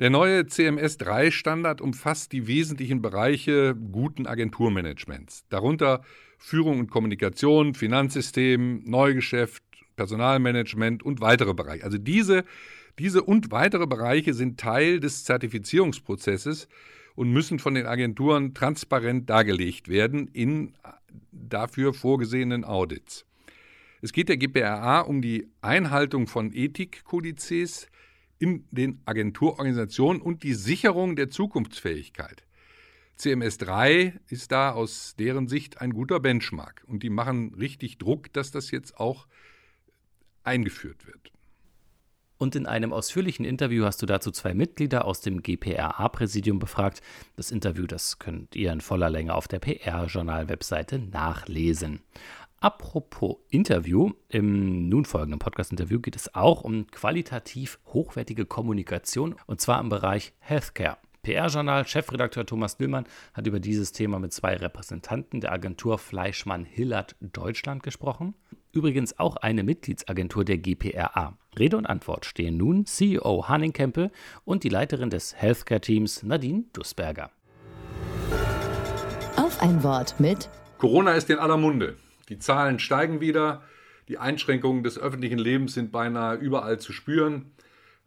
Der 0.03 0.11
neue 0.11 0.47
CMS-3-Standard 0.49 1.81
umfasst 1.81 2.33
die 2.33 2.49
wesentlichen 2.49 3.03
Bereiche 3.03 3.77
guten 3.77 4.27
Agenturmanagements, 4.27 5.45
darunter 5.49 6.03
Führung 6.39 6.81
und 6.81 6.91
Kommunikation, 6.91 7.75
Finanzsystem, 7.77 8.83
Neugeschäft, 8.85 9.63
Personalmanagement 9.95 11.05
und 11.05 11.21
weitere 11.21 11.55
Bereiche. 11.55 11.85
Also 11.85 11.99
diese, 11.99 12.43
diese 12.99 13.23
und 13.23 13.53
weitere 13.53 13.87
Bereiche 13.87 14.35
sind 14.35 14.59
Teil 14.59 14.99
des 14.99 15.23
Zertifizierungsprozesses 15.23 16.67
und 17.15 17.31
müssen 17.31 17.61
von 17.61 17.75
den 17.75 17.87
Agenturen 17.87 18.55
transparent 18.55 19.31
dargelegt 19.31 19.87
werden 19.87 20.27
in 20.27 20.75
dafür 21.31 21.95
vorgesehenen 21.95 22.65
Audits. 22.65 23.25
Es 24.01 24.13
geht 24.13 24.29
der 24.29 24.37
GPRA 24.37 25.03
um 25.03 25.23
die 25.23 25.47
Einhaltung 25.61 26.27
von 26.27 26.53
Ethikkodizes 26.53 27.87
in 28.43 28.67
den 28.73 29.01
Agenturorganisationen 29.05 30.21
und 30.21 30.43
die 30.43 30.55
Sicherung 30.55 31.15
der 31.15 31.31
Zukunftsfähigkeit. 31.31 32.43
CMS3 33.17 34.19
ist 34.27 34.51
da 34.51 34.73
aus 34.73 35.15
deren 35.17 35.47
Sicht 35.47 35.81
ein 35.81 35.93
guter 35.93 36.19
Benchmark 36.19 36.83
und 36.89 37.05
die 37.05 37.11
machen 37.11 37.55
richtig 37.55 37.99
Druck, 37.99 38.33
dass 38.33 38.51
das 38.51 38.73
jetzt 38.73 38.99
auch 38.99 39.29
eingeführt 40.43 41.07
wird. 41.07 41.31
Und 42.37 42.57
in 42.57 42.67
einem 42.67 42.93
ausführlichen 42.93 43.45
Interview 43.45 43.85
hast 43.85 44.03
du 44.03 44.07
dazu 44.07 44.33
zwei 44.33 44.55
Mitglieder 44.55 45.05
aus 45.05 45.21
dem 45.21 45.45
GPRA-Präsidium 45.45 46.59
befragt. 46.59 47.01
Das 47.37 47.53
Interview, 47.53 47.87
das 47.87 48.19
könnt 48.19 48.57
ihr 48.57 48.73
in 48.73 48.81
voller 48.81 49.09
Länge 49.09 49.37
auf 49.37 49.47
der 49.47 49.61
PR-Journal-Webseite 49.61 50.99
nachlesen. 50.99 52.01
Apropos 52.63 53.39
Interview, 53.49 54.13
im 54.29 54.89
nun 54.89 55.05
folgenden 55.05 55.41
Podcast-Interview 55.41 55.99
geht 55.99 56.15
es 56.15 56.33
auch 56.33 56.63
um 56.63 56.87
qualitativ 56.93 57.81
hochwertige 57.87 58.47
Kommunikation 58.47 59.35
und 59.47 59.61
zwar 59.61 59.81
im 59.81 59.89
Bereich 59.89 60.33
Healthcare. 60.39 60.97
PR-Journal 61.25 61.85
Chefredakteur 61.89 62.47
Thomas 62.47 62.79
Nüllmann 62.79 63.07
hat 63.35 63.49
über 63.49 63.59
dieses 63.59 63.91
Thema 63.91 64.21
mit 64.21 64.33
zwei 64.33 64.55
Repräsentanten 64.55 65.41
der 65.41 65.51
Agentur 65.51 65.99
Fleischmann 65.99 66.65
Hillert 66.65 67.17
Deutschland 67.21 67.83
gesprochen. 67.83 68.35
Übrigens 68.71 69.19
auch 69.19 69.35
eine 69.35 69.65
Mitgliedsagentur 69.65 70.45
der 70.45 70.59
GPRA. 70.59 71.37
Rede 71.59 71.77
und 71.77 71.87
Antwort 71.87 72.27
stehen 72.27 72.59
nun 72.59 72.87
CEO 72.87 73.49
Hanning 73.49 73.73
Kempe 73.73 74.13
und 74.45 74.63
die 74.63 74.69
Leiterin 74.69 75.11
des 75.11 75.35
Healthcare-Teams 75.35 76.23
Nadine 76.23 76.67
Dussberger. 76.73 77.33
Auf 79.37 79.61
ein 79.61 79.83
Wort 79.83 80.21
mit 80.21 80.49
Corona 80.79 81.15
ist 81.15 81.29
in 81.29 81.41
aller 81.41 81.57
Munde. 81.57 81.97
Die 82.29 82.39
Zahlen 82.39 82.79
steigen 82.79 83.21
wieder. 83.21 83.63
Die 84.09 84.19
Einschränkungen 84.19 84.83
des 84.83 84.99
öffentlichen 84.99 85.39
Lebens 85.39 85.75
sind 85.75 85.93
beinahe 85.93 86.37
überall 86.37 86.79
zu 86.79 86.93
spüren. 86.93 87.53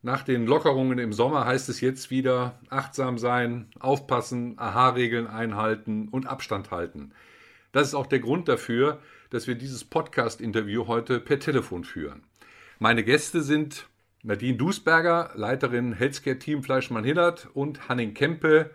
Nach 0.01 0.23
den 0.23 0.45
Lockerungen 0.45 0.99
im 0.99 1.13
Sommer 1.13 1.45
heißt 1.45 1.67
es 1.69 1.81
jetzt 1.81 2.11
wieder 2.11 2.59
achtsam 2.69 3.17
sein, 3.17 3.71
aufpassen, 3.79 4.59
AHA-Regeln 4.59 5.25
einhalten 5.25 6.09
und 6.09 6.27
Abstand 6.27 6.69
halten. 6.69 7.11
Das 7.71 7.87
ist 7.87 7.95
auch 7.95 8.05
der 8.05 8.19
Grund 8.19 8.47
dafür, 8.47 8.99
dass 9.31 9.47
wir 9.47 9.55
dieses 9.55 9.83
Podcast-Interview 9.83 10.87
heute 10.87 11.19
per 11.19 11.39
Telefon 11.39 11.83
führen. 11.83 12.23
Meine 12.77 13.03
Gäste 13.03 13.41
sind 13.41 13.87
Nadine 14.21 14.57
Duisberger, 14.57 15.31
Leiterin 15.35 15.93
Healthcare 15.93 16.39
Team 16.39 16.61
Fleischmann-Hillert 16.61 17.49
und 17.53 17.89
Hanning 17.89 18.13
Kempe, 18.13 18.71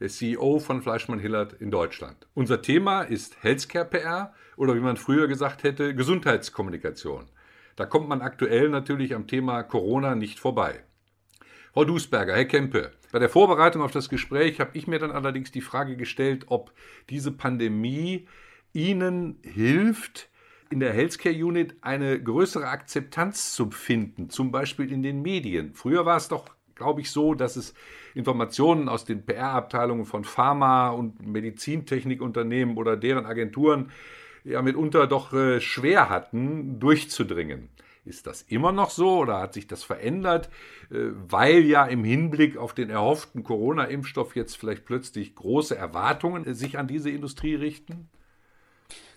der 0.00 0.08
CEO 0.08 0.58
von 0.58 0.82
Fleischmann-Hillert 0.82 1.54
in 1.54 1.70
Deutschland. 1.70 2.26
Unser 2.34 2.62
Thema 2.62 3.02
ist 3.02 3.42
Healthcare 3.42 3.84
PR 3.84 4.34
oder 4.56 4.74
wie 4.74 4.80
man 4.80 4.96
früher 4.96 5.28
gesagt 5.28 5.62
hätte, 5.62 5.94
Gesundheitskommunikation. 5.94 7.26
Da 7.76 7.86
kommt 7.86 8.08
man 8.08 8.22
aktuell 8.22 8.68
natürlich 8.68 9.14
am 9.14 9.26
Thema 9.26 9.62
Corona 9.62 10.14
nicht 10.14 10.38
vorbei. 10.38 10.84
Frau 11.72 11.84
Duisberger, 11.84 12.34
Herr 12.34 12.44
Kempe, 12.44 12.92
bei 13.10 13.18
der 13.18 13.28
Vorbereitung 13.28 13.82
auf 13.82 13.90
das 13.90 14.08
Gespräch 14.08 14.60
habe 14.60 14.70
ich 14.74 14.86
mir 14.86 14.98
dann 14.98 15.10
allerdings 15.10 15.50
die 15.50 15.60
Frage 15.60 15.96
gestellt, 15.96 16.44
ob 16.48 16.72
diese 17.10 17.32
Pandemie 17.32 18.28
Ihnen 18.72 19.38
hilft, 19.42 20.28
in 20.70 20.80
der 20.80 20.92
Healthcare 20.92 21.34
Unit 21.34 21.76
eine 21.80 22.20
größere 22.20 22.66
Akzeptanz 22.66 23.54
zu 23.54 23.70
finden, 23.70 24.30
zum 24.30 24.50
Beispiel 24.50 24.90
in 24.90 25.02
den 25.02 25.22
Medien. 25.22 25.74
Früher 25.74 26.04
war 26.04 26.16
es 26.16 26.28
doch, 26.28 26.50
glaube 26.74 27.00
ich, 27.00 27.10
so, 27.10 27.34
dass 27.34 27.56
es 27.56 27.74
Informationen 28.14 28.88
aus 28.88 29.04
den 29.04 29.24
PR-Abteilungen 29.24 30.04
von 30.04 30.24
Pharma- 30.24 30.90
und 30.90 31.26
Medizintechnikunternehmen 31.26 32.76
oder 32.76 32.96
deren 32.96 33.26
Agenturen 33.26 33.90
ja 34.44 34.62
mitunter 34.62 35.06
doch 35.06 35.32
äh, 35.32 35.60
schwer 35.60 36.10
hatten, 36.10 36.78
durchzudringen. 36.78 37.70
Ist 38.04 38.26
das 38.26 38.42
immer 38.42 38.70
noch 38.70 38.90
so 38.90 39.20
oder 39.20 39.40
hat 39.40 39.54
sich 39.54 39.66
das 39.66 39.82
verändert, 39.82 40.50
äh, 40.90 40.96
weil 41.28 41.64
ja 41.64 41.86
im 41.86 42.04
Hinblick 42.04 42.58
auf 42.58 42.74
den 42.74 42.90
erhofften 42.90 43.42
Corona-Impfstoff 43.42 44.36
jetzt 44.36 44.56
vielleicht 44.56 44.84
plötzlich 44.84 45.34
große 45.34 45.74
Erwartungen 45.74 46.46
äh, 46.46 46.54
sich 46.54 46.78
an 46.78 46.86
diese 46.86 47.10
Industrie 47.10 47.54
richten? 47.54 48.10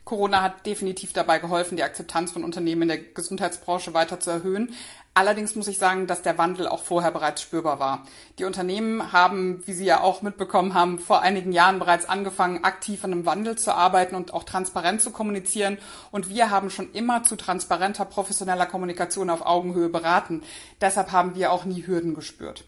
Corona 0.06 0.42
hat 0.42 0.66
definitiv 0.66 1.12
dabei 1.12 1.38
geholfen, 1.38 1.76
die 1.76 1.84
Akzeptanz 1.84 2.32
von 2.32 2.46
Unternehmen 2.46 2.84
in 2.84 2.88
der 2.88 2.98
Gesundheitsbranche 2.98 3.94
weiter 3.94 4.22
zu 4.22 4.30
erhöhen. 4.30 4.74
Allerdings 5.18 5.56
muss 5.56 5.68
ich 5.68 5.80
sagen, 5.80 6.06
dass 6.06 6.22
der 6.22 6.38
Wandel 6.38 6.68
auch 6.68 6.84
vorher 6.84 7.10
bereits 7.10 7.42
spürbar 7.42 7.80
war. 7.80 8.04
Die 8.38 8.44
Unternehmen 8.44 9.14
haben, 9.14 9.66
wie 9.66 9.74
Sie 9.74 9.84
ja 9.84 10.02
auch 10.02 10.22
mitbekommen 10.22 10.76
haben, 10.76 11.00
vor 11.00 11.24
einigen 11.24 11.52
Jahren 11.52 11.80
bereits 11.80 12.08
angefangen, 12.08 12.64
aktiv 12.64 13.04
an 13.04 13.14
einem 13.14 13.26
Wandel 13.26 13.58
zu 13.58 13.74
arbeiten 13.74 14.14
und 14.14 14.32
auch 14.32 14.44
transparent 14.44 15.02
zu 15.02 15.10
kommunizieren. 15.10 15.80
Und 16.12 16.30
wir 16.30 16.52
haben 16.52 16.70
schon 16.70 16.92
immer 16.92 17.24
zu 17.24 17.36
transparenter, 17.36 18.06
professioneller 18.06 18.68
Kommunikation 18.68 19.32
auf 19.32 19.44
Augenhöhe 19.44 19.90
beraten. 19.90 20.44
Deshalb 20.82 21.12
haben 21.12 21.34
wir 21.34 21.52
auch 21.52 21.66
nie 21.66 21.88
Hürden 21.88 22.14
gespürt. 22.14 22.66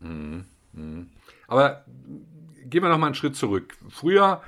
Mhm. 0.00 0.46
Mhm. 0.72 1.10
Aber 1.46 1.84
gehen 2.64 2.82
wir 2.82 2.88
noch 2.88 2.98
mal 2.98 3.06
einen 3.06 3.14
Schritt 3.14 3.36
zurück. 3.36 3.76
Früher 3.88 4.42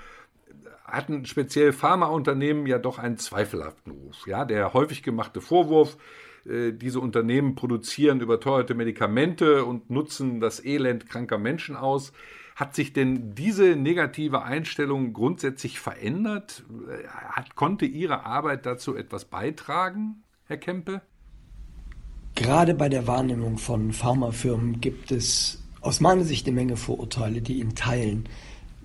hatten 0.84 1.26
speziell 1.26 1.72
Pharmaunternehmen 1.72 2.66
ja 2.66 2.78
doch 2.78 2.98
einen 2.98 3.18
zweifelhaften 3.18 3.92
Ruf. 3.92 4.26
Ja, 4.26 4.44
der 4.44 4.72
häufig 4.72 5.04
gemachte 5.04 5.40
Vorwurf, 5.40 5.96
äh, 6.48 6.72
diese 6.72 7.00
Unternehmen 7.00 7.54
produzieren 7.54 8.20
überteuerte 8.20 8.74
Medikamente 8.74 9.64
und 9.64 9.90
nutzen 9.90 10.40
das 10.40 10.64
Elend 10.64 11.08
kranker 11.08 11.38
Menschen 11.38 11.76
aus. 11.76 12.12
Hat 12.54 12.74
sich 12.74 12.92
denn 12.92 13.34
diese 13.34 13.76
negative 13.76 14.42
Einstellung 14.42 15.12
grundsätzlich 15.12 15.78
verändert? 15.78 16.64
Äh, 16.88 17.06
hat, 17.08 17.54
konnte 17.54 17.84
Ihre 17.86 18.24
Arbeit 18.24 18.66
dazu 18.66 18.96
etwas 18.96 19.26
beitragen, 19.26 20.22
Herr 20.46 20.56
Kempe? 20.56 21.02
Gerade 22.34 22.74
bei 22.74 22.88
der 22.88 23.06
Wahrnehmung 23.06 23.58
von 23.58 23.92
Pharmafirmen 23.92 24.80
gibt 24.80 25.10
es 25.10 25.62
aus 25.80 26.00
meiner 26.00 26.24
Sicht 26.24 26.46
eine 26.46 26.54
Menge 26.54 26.76
Vorurteile, 26.76 27.40
die 27.40 27.60
in 27.60 27.74
Teilen 27.74 28.28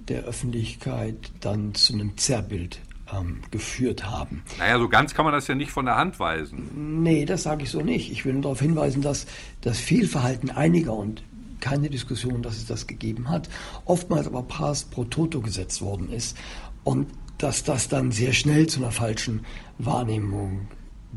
der 0.08 0.24
Öffentlichkeit 0.24 1.32
dann 1.42 1.74
zu 1.74 1.94
einem 1.94 2.18
Zerrbild 2.18 2.80
ähm, 3.14 3.42
geführt 3.52 4.06
haben. 4.06 4.44
Naja, 4.60 4.80
so 4.80 4.90
ganz 4.90 5.14
kann 5.14 5.26
man 5.26 5.34
das 5.34 5.48
ja 5.48 5.56
nicht 5.56 5.72
von 5.72 5.86
der 5.86 5.98
Hand 5.98 6.20
weisen. 6.20 7.02
Nee, 7.04 7.26
das 7.26 7.44
sage 7.44 7.64
ich 7.64 7.70
so 7.70 7.82
nicht. 7.82 8.12
Ich 8.12 8.26
will 8.26 8.34
nur 8.34 8.44
darauf 8.44 8.60
hinweisen, 8.60 9.02
dass 9.02 9.26
das 9.62 9.80
Fehlverhalten 9.80 10.50
einiger 10.50 10.94
und 10.94 11.24
keine 11.60 11.90
Diskussion, 11.90 12.42
dass 12.42 12.58
es 12.58 12.66
das 12.66 12.88
gegeben 12.88 13.30
hat, 13.30 13.50
oftmals 13.86 14.28
aber 14.28 14.44
pars 14.44 14.86
pro 14.86 15.06
toto 15.06 15.42
gesetzt 15.42 15.82
worden 15.82 16.12
ist 16.12 16.36
und 16.84 17.08
dass 17.38 17.64
das 17.64 17.88
dann 17.88 18.12
sehr 18.12 18.34
schnell 18.34 18.68
zu 18.68 18.80
einer 18.80 18.92
falschen 18.92 19.46
Wahrnehmung 19.78 20.68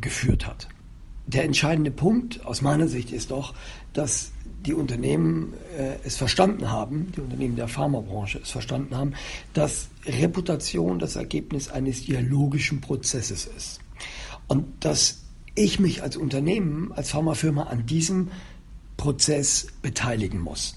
geführt 0.00 0.46
hat. 0.46 0.68
Der 1.26 1.44
entscheidende 1.44 1.90
Punkt 1.90 2.44
aus 2.44 2.60
meiner 2.60 2.88
Sicht 2.88 3.10
ist 3.12 3.30
doch, 3.30 3.54
dass 3.92 4.32
die 4.66 4.74
Unternehmen 4.74 5.54
äh, 5.76 5.96
es 6.04 6.16
verstanden 6.16 6.70
haben, 6.70 7.12
die 7.16 7.20
Unternehmen 7.20 7.56
der 7.56 7.68
Pharmabranche 7.68 8.40
es 8.42 8.50
verstanden 8.50 8.96
haben, 8.96 9.14
dass 9.52 9.88
Reputation 10.06 10.98
das 10.98 11.16
Ergebnis 11.16 11.68
eines 11.70 12.04
dialogischen 12.04 12.80
Prozesses 12.80 13.46
ist. 13.46 13.80
Und 14.48 14.66
dass 14.80 15.22
ich 15.54 15.80
mich 15.80 16.02
als 16.02 16.16
Unternehmen, 16.16 16.92
als 16.92 17.10
Pharmafirma 17.10 17.64
an 17.64 17.86
diesem 17.86 18.30
Prozess 18.96 19.68
beteiligen 19.82 20.40
muss. 20.40 20.76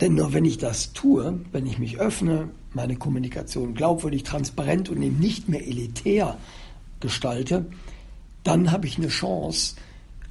Denn 0.00 0.14
nur 0.14 0.32
wenn 0.32 0.44
ich 0.44 0.58
das 0.58 0.92
tue, 0.92 1.40
wenn 1.52 1.66
ich 1.66 1.78
mich 1.78 1.98
öffne, 1.98 2.48
meine 2.72 2.96
Kommunikation 2.96 3.74
glaubwürdig, 3.74 4.24
transparent 4.24 4.88
und 4.88 5.00
eben 5.02 5.18
nicht 5.18 5.48
mehr 5.48 5.66
elitär 5.66 6.36
gestalte, 7.00 7.66
dann 8.44 8.70
habe 8.70 8.86
ich 8.86 8.98
eine 8.98 9.08
Chance, 9.08 9.76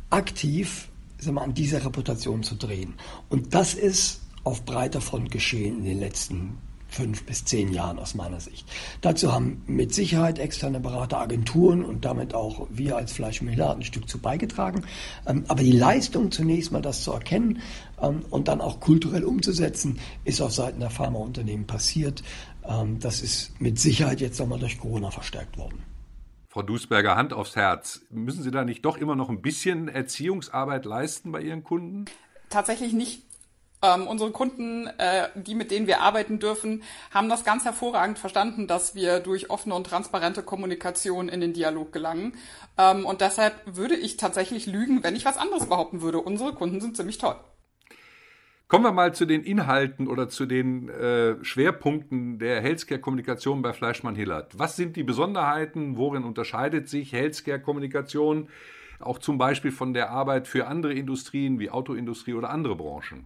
aktiv 0.10 0.90
sag 1.22 1.34
mal, 1.34 1.44
an 1.44 1.54
dieser 1.54 1.86
Reputation 1.86 2.44
zu 2.44 2.56
drehen. 2.56 2.96
Und 3.30 3.54
das 3.54 3.74
ist 3.74 4.22
auf 4.44 4.66
breiter 4.66 5.02
Front 5.02 5.32
geschehen 5.32 5.80
in 5.80 5.86
den 5.86 6.00
letzten 6.00 6.58
fünf 6.88 7.24
bis 7.24 7.46
zehn 7.46 7.72
Jahren 7.72 8.00
aus 8.00 8.16
meiner 8.16 8.42
Sicht. 8.42 8.68
Dazu 9.00 9.32
haben 9.32 9.64
mit 9.66 9.94
Sicherheit 9.94 10.40
externe 10.40 10.82
Berateragenturen 10.82 11.86
und 11.86 12.04
damit 12.04 12.34
auch 12.34 12.68
wir 12.70 12.98
als 12.98 13.14
Fleischmiller 13.14 13.74
ein 13.74 13.84
Stück 13.84 14.10
zu 14.10 14.18
beigetragen. 14.18 14.84
Ähm, 15.26 15.46
aber 15.48 15.64
die 15.64 15.72
Leistung 15.72 16.32
zunächst 16.32 16.74
mal 16.74 16.82
das 16.82 17.04
zu 17.04 17.14
erkennen 17.14 17.62
ähm, 18.02 18.26
und 18.30 18.50
dann 18.50 18.60
auch 18.60 18.82
kulturell 18.82 19.24
umzusetzen, 19.24 20.00
ist 20.26 20.42
auf 20.42 20.52
Seiten 20.52 20.82
der 20.82 20.90
Pharmaunternehmen 20.90 21.66
passiert. 21.66 22.24
Ähm, 22.68 23.00
das 23.00 23.22
ist 23.22 23.62
mit 23.62 23.80
Sicherheit 23.80 24.20
jetzt 24.20 24.40
nochmal 24.40 24.60
durch 24.60 24.78
Corona 24.78 25.12
verstärkt 25.12 25.58
worden. 25.58 25.91
Frau 26.52 26.64
Duisberger, 26.64 27.16
Hand 27.16 27.32
aufs 27.32 27.56
Herz. 27.56 28.02
Müssen 28.10 28.44
Sie 28.44 28.52
da 28.52 28.66
nicht 28.66 28.84
doch 28.84 28.98
immer 28.98 29.16
noch 29.16 29.30
ein 29.30 29.42
bisschen 29.42 29.88
Erziehungsarbeit 29.88 30.84
leisten 30.84 31.32
bei 31.32 31.40
Ihren 31.40 31.64
Kunden? 31.64 32.04
Tatsächlich 32.50 32.92
nicht. 32.92 33.24
Ähm, 33.82 34.06
unsere 34.06 34.32
Kunden, 34.32 34.88
äh, 34.98 35.30
die 35.36 35.56
mit 35.56 35.72
denen 35.72 35.88
wir 35.88 36.02
arbeiten 36.02 36.40
dürfen, 36.40 36.84
haben 37.10 37.30
das 37.30 37.46
ganz 37.46 37.64
hervorragend 37.64 38.20
verstanden, 38.20 38.68
dass 38.68 38.96
wir 38.96 39.22
durch 39.22 39.50
offene 39.50 39.76
und 39.76 39.88
transparente 39.88 40.44
Kommunikation 40.44 41.30
in 41.30 41.40
den 41.40 41.54
Dialog 41.54 41.94
gelangen. 41.94 42.36
Ähm, 42.78 43.06
und 43.06 43.22
deshalb 43.22 43.56
würde 43.66 43.96
ich 43.96 44.18
tatsächlich 44.18 44.66
lügen, 44.66 45.06
wenn 45.06 45.16
ich 45.16 45.24
was 45.24 45.38
anderes 45.38 45.68
behaupten 45.68 46.02
würde. 46.02 46.20
Unsere 46.20 46.54
Kunden 46.54 46.82
sind 46.82 46.98
ziemlich 46.98 47.18
toll. 47.18 47.38
Kommen 48.72 48.86
wir 48.86 48.94
mal 48.94 49.14
zu 49.14 49.26
den 49.26 49.44
Inhalten 49.44 50.08
oder 50.08 50.30
zu 50.30 50.46
den 50.46 50.88
äh, 50.88 51.36
Schwerpunkten 51.44 52.40
der 52.40 52.62
Healthcare-Kommunikation 52.62 53.62
bei 53.62 53.74
Fleischmann-Hillert. 53.74 54.58
Was 54.58 54.78
sind 54.78 54.96
die 54.96 55.04
Besonderheiten? 55.04 55.98
Worin 55.98 56.24
unterscheidet 56.24 56.88
sich 56.88 57.12
Healthcare-Kommunikation 57.12 58.48
auch 59.02 59.20
zum 59.20 59.38
Beispiel 59.38 59.74
von 59.74 59.94
der 59.94 60.12
Arbeit 60.12 60.48
für 60.48 60.68
andere 60.68 60.94
Industrien 60.94 61.60
wie 61.60 61.70
Autoindustrie 61.70 62.34
oder 62.34 62.50
andere 62.50 62.78
Branchen? 62.78 63.26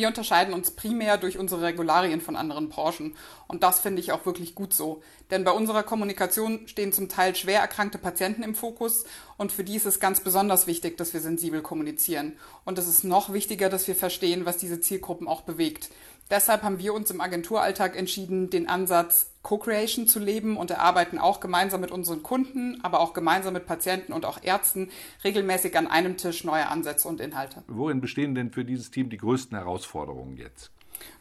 Wir 0.00 0.08
unterscheiden 0.08 0.54
uns 0.54 0.70
primär 0.70 1.18
durch 1.18 1.36
unsere 1.36 1.60
Regularien 1.60 2.22
von 2.22 2.34
anderen 2.34 2.70
Branchen. 2.70 3.14
Und 3.48 3.62
das 3.62 3.80
finde 3.80 4.00
ich 4.00 4.12
auch 4.12 4.24
wirklich 4.24 4.54
gut 4.54 4.72
so. 4.72 5.02
Denn 5.30 5.44
bei 5.44 5.50
unserer 5.50 5.82
Kommunikation 5.82 6.66
stehen 6.68 6.90
zum 6.90 7.10
Teil 7.10 7.36
schwer 7.36 7.60
erkrankte 7.60 7.98
Patienten 7.98 8.42
im 8.42 8.54
Fokus 8.54 9.04
und 9.36 9.52
für 9.52 9.62
die 9.62 9.76
ist 9.76 9.84
es 9.84 10.00
ganz 10.00 10.20
besonders 10.20 10.66
wichtig, 10.66 10.96
dass 10.96 11.12
wir 11.12 11.20
sensibel 11.20 11.60
kommunizieren. 11.60 12.38
Und 12.64 12.78
es 12.78 12.88
ist 12.88 13.04
noch 13.04 13.34
wichtiger, 13.34 13.68
dass 13.68 13.88
wir 13.88 13.94
verstehen, 13.94 14.46
was 14.46 14.56
diese 14.56 14.80
Zielgruppen 14.80 15.28
auch 15.28 15.42
bewegt. 15.42 15.90
Deshalb 16.30 16.62
haben 16.62 16.78
wir 16.78 16.94
uns 16.94 17.10
im 17.10 17.20
Agenturalltag 17.20 17.96
entschieden, 17.96 18.50
den 18.50 18.68
Ansatz 18.68 19.32
Co-Creation 19.42 20.06
zu 20.06 20.20
leben 20.20 20.56
und 20.56 20.70
erarbeiten 20.70 21.18
auch 21.18 21.40
gemeinsam 21.40 21.80
mit 21.80 21.90
unseren 21.90 22.22
Kunden, 22.22 22.78
aber 22.84 23.00
auch 23.00 23.14
gemeinsam 23.14 23.54
mit 23.54 23.66
Patienten 23.66 24.12
und 24.12 24.24
auch 24.24 24.38
Ärzten 24.42 24.90
regelmäßig 25.24 25.76
an 25.76 25.88
einem 25.88 26.16
Tisch 26.16 26.44
neue 26.44 26.68
Ansätze 26.68 27.08
und 27.08 27.20
Inhalte. 27.20 27.64
Worin 27.66 28.00
bestehen 28.00 28.34
denn 28.34 28.52
für 28.52 28.64
dieses 28.64 28.90
Team 28.90 29.10
die 29.10 29.16
größten 29.16 29.56
Herausforderungen 29.56 30.36
jetzt? 30.36 30.70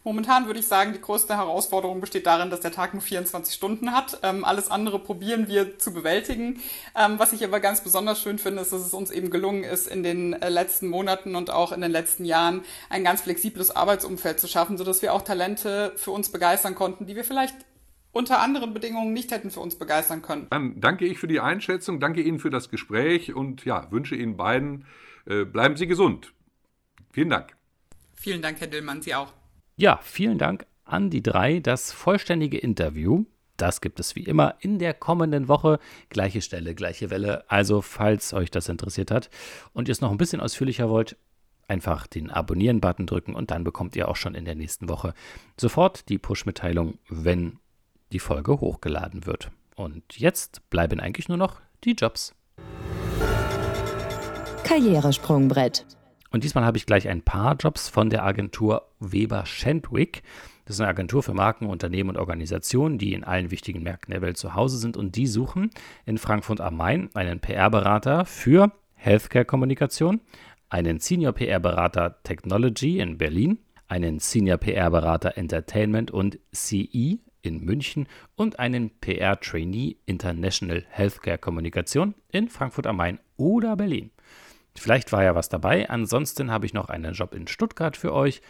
Momentan 0.04 0.48
würde 0.48 0.60
ich 0.60 0.68
sagen, 0.68 0.94
die 0.94 1.02
größte 1.02 1.36
Herausforderung 1.36 2.02
besteht 2.02 2.26
darin, 2.26 2.50
dass 2.50 2.62
der 2.62 2.72
Tag 2.72 2.94
nur 2.94 3.02
24 3.02 3.54
Stunden 3.54 3.92
hat. 3.92 4.20
Ähm, 4.24 4.46
alles 4.46 4.72
andere 4.72 5.00
probieren 5.00 5.48
wir 5.48 5.78
zu 5.78 5.94
bewältigen. 5.94 6.62
Ähm, 6.96 7.20
was 7.20 7.34
ich 7.34 7.44
aber 7.44 7.60
ganz 7.60 7.84
besonders 7.84 8.22
schön 8.22 8.40
finde, 8.40 8.62
ist, 8.62 8.72
dass 8.72 8.86
es 8.86 8.94
uns 8.94 9.12
eben 9.12 9.30
gelungen 9.30 9.64
ist, 9.64 9.88
in 9.88 10.04
den 10.04 10.34
äh, 10.34 10.50
letzten 10.50 10.88
Monaten 10.88 11.36
und 11.36 11.52
auch 11.52 11.72
in 11.72 11.82
den 11.82 11.92
letzten 11.92 12.26
Jahren 12.26 12.64
ein 12.90 13.04
ganz 13.04 13.22
flexibles 13.22 13.72
Arbeitsumfeld 13.72 14.40
zu 14.40 14.48
schaffen, 14.48 14.78
sodass 14.78 15.02
wir 15.02 15.14
auch 15.14 15.22
Talente 15.22 15.94
für 15.96 16.12
uns 16.12 16.32
begeistern 16.32 16.76
konnten, 16.76 17.06
die 17.06 17.16
wir 17.16 17.24
vielleicht 17.24 17.56
unter 18.12 18.42
anderen 18.42 18.74
Bedingungen 18.74 19.14
nicht 19.14 19.32
hätten 19.32 19.52
für 19.52 19.60
uns 19.60 19.78
begeistern 19.78 20.22
können. 20.22 20.48
Dann 20.50 20.80
danke 20.82 21.06
ich 21.06 21.20
für 21.20 21.28
die 21.28 21.40
Einschätzung, 21.40 22.00
danke 22.00 22.22
Ihnen 22.22 22.40
für 22.40 22.50
das 22.50 22.70
Gespräch 22.70 23.34
und 23.34 23.66
ja, 23.66 23.92
wünsche 23.92 24.16
Ihnen 24.16 24.38
beiden, 24.38 24.86
äh, 25.26 25.46
bleiben 25.46 25.76
Sie 25.76 25.88
gesund. 25.88 26.34
Vielen 27.12 27.30
Dank. 27.30 27.56
Vielen 28.16 28.42
Dank, 28.42 28.60
Herr 28.60 28.68
Dillmann, 28.68 29.02
Sie 29.02 29.16
auch. 29.16 29.34
Ja, 29.80 29.98
vielen 30.04 30.38
Dank 30.38 30.66
an 30.84 31.10
die 31.10 31.24
drei. 31.24 31.62
Das 31.62 31.94
vollständige 31.94 32.58
Interview, 32.58 33.24
das 33.56 33.80
gibt 33.80 34.02
es 34.02 34.14
wie 34.14 34.24
immer 34.24 34.56
in 34.60 34.78
der 34.78 34.94
kommenden 34.94 35.48
Woche. 35.48 35.80
Gleiche 36.10 36.42
Stelle, 36.42 36.76
gleiche 36.76 37.10
Welle. 37.10 37.50
Also, 37.50 37.82
falls 37.82 38.34
euch 38.34 38.52
das 38.52 38.68
interessiert 38.68 39.10
hat 39.10 39.30
und 39.72 39.88
ihr 39.88 39.94
es 39.94 40.02
noch 40.02 40.12
ein 40.12 40.18
bisschen 40.18 40.42
ausführlicher 40.42 40.90
wollt, 40.90 41.16
einfach 41.70 42.08
den 42.08 42.30
Abonnieren-Button 42.30 43.08
drücken 43.08 43.36
und 43.36 43.52
dann 43.52 43.64
bekommt 43.64 43.96
ihr 43.96 44.10
auch 44.10 44.18
schon 44.18 44.36
in 44.36 44.44
der 44.44 44.56
nächsten 44.56 44.90
Woche 44.90 45.14
sofort 45.56 46.10
die 46.10 46.18
Push-Mitteilung, 46.18 46.98
wenn 47.08 47.60
die 48.12 48.20
Folge 48.20 48.60
hochgeladen 48.60 49.26
wird. 49.26 49.50
Und 49.78 50.18
jetzt 50.18 50.70
bleiben 50.70 51.00
eigentlich 51.00 51.30
nur 51.30 51.38
noch 51.38 51.62
die 51.86 51.94
Jobs. 51.94 52.36
Karrieresprungbrett. 54.66 55.86
Und 56.32 56.44
diesmal 56.44 56.64
habe 56.64 56.78
ich 56.78 56.86
gleich 56.86 57.08
ein 57.08 57.22
paar 57.22 57.56
Jobs 57.56 57.90
von 57.90 58.10
der 58.10 58.24
Agentur 58.24 58.88
Weber 59.00 59.46
Schendwick. 59.46 60.24
Das 60.66 60.76
ist 60.76 60.82
eine 60.82 60.90
Agentur 60.90 61.24
für 61.24 61.34
Marken, 61.34 61.66
Unternehmen 61.66 62.12
und 62.12 62.18
Organisationen, 62.18 63.00
die 63.00 63.14
in 63.14 63.24
allen 63.24 63.50
wichtigen 63.50 63.82
Märkten 63.82 64.12
der 64.12 64.22
Welt 64.22 64.38
zu 64.38 64.54
Hause 64.54 64.78
sind. 64.78 64.98
Und 64.98 65.16
die 65.16 65.26
suchen 65.26 65.72
in 66.06 66.20
Frankfurt 66.20 66.62
am 66.62 66.78
Main 66.78 67.10
einen 67.16 67.40
PR-Berater 67.40 68.26
für 68.26 68.72
Healthcare-Kommunikation, 68.94 70.22
einen 70.70 71.00
Senior 71.00 71.34
PR-Berater 71.34 72.22
Technology 72.24 73.00
in 73.00 73.18
Berlin, 73.18 73.58
einen 73.88 74.20
Senior 74.20 74.58
PR-Berater 74.58 75.38
Entertainment 75.38 76.12
und 76.12 76.38
CE 76.54 77.18
in 77.42 77.64
München 77.64 78.08
und 78.36 78.60
einen 78.60 78.92
PR-Trainee 79.00 79.98
International 80.06 80.86
Healthcare 80.90 81.38
Kommunikation 81.38 82.14
in 82.32 82.50
Frankfurt 82.50 82.86
am 82.86 82.98
Main 82.98 83.20
oder 83.38 83.76
Berlin. 83.76 84.12
Vielleicht 84.80 85.12
war 85.12 85.24
ja 85.24 85.36
was 85.36 85.50
dabei. 85.50 85.90
Ansonsten 85.90 86.52
habe 86.52 86.66
ich 86.66 86.74
noch 86.74 86.90
einen 86.90 87.14
Job 87.14 87.34
in 87.34 87.48
Stuttgart 87.48 87.98
für 87.98 88.14
euch. 88.14 88.42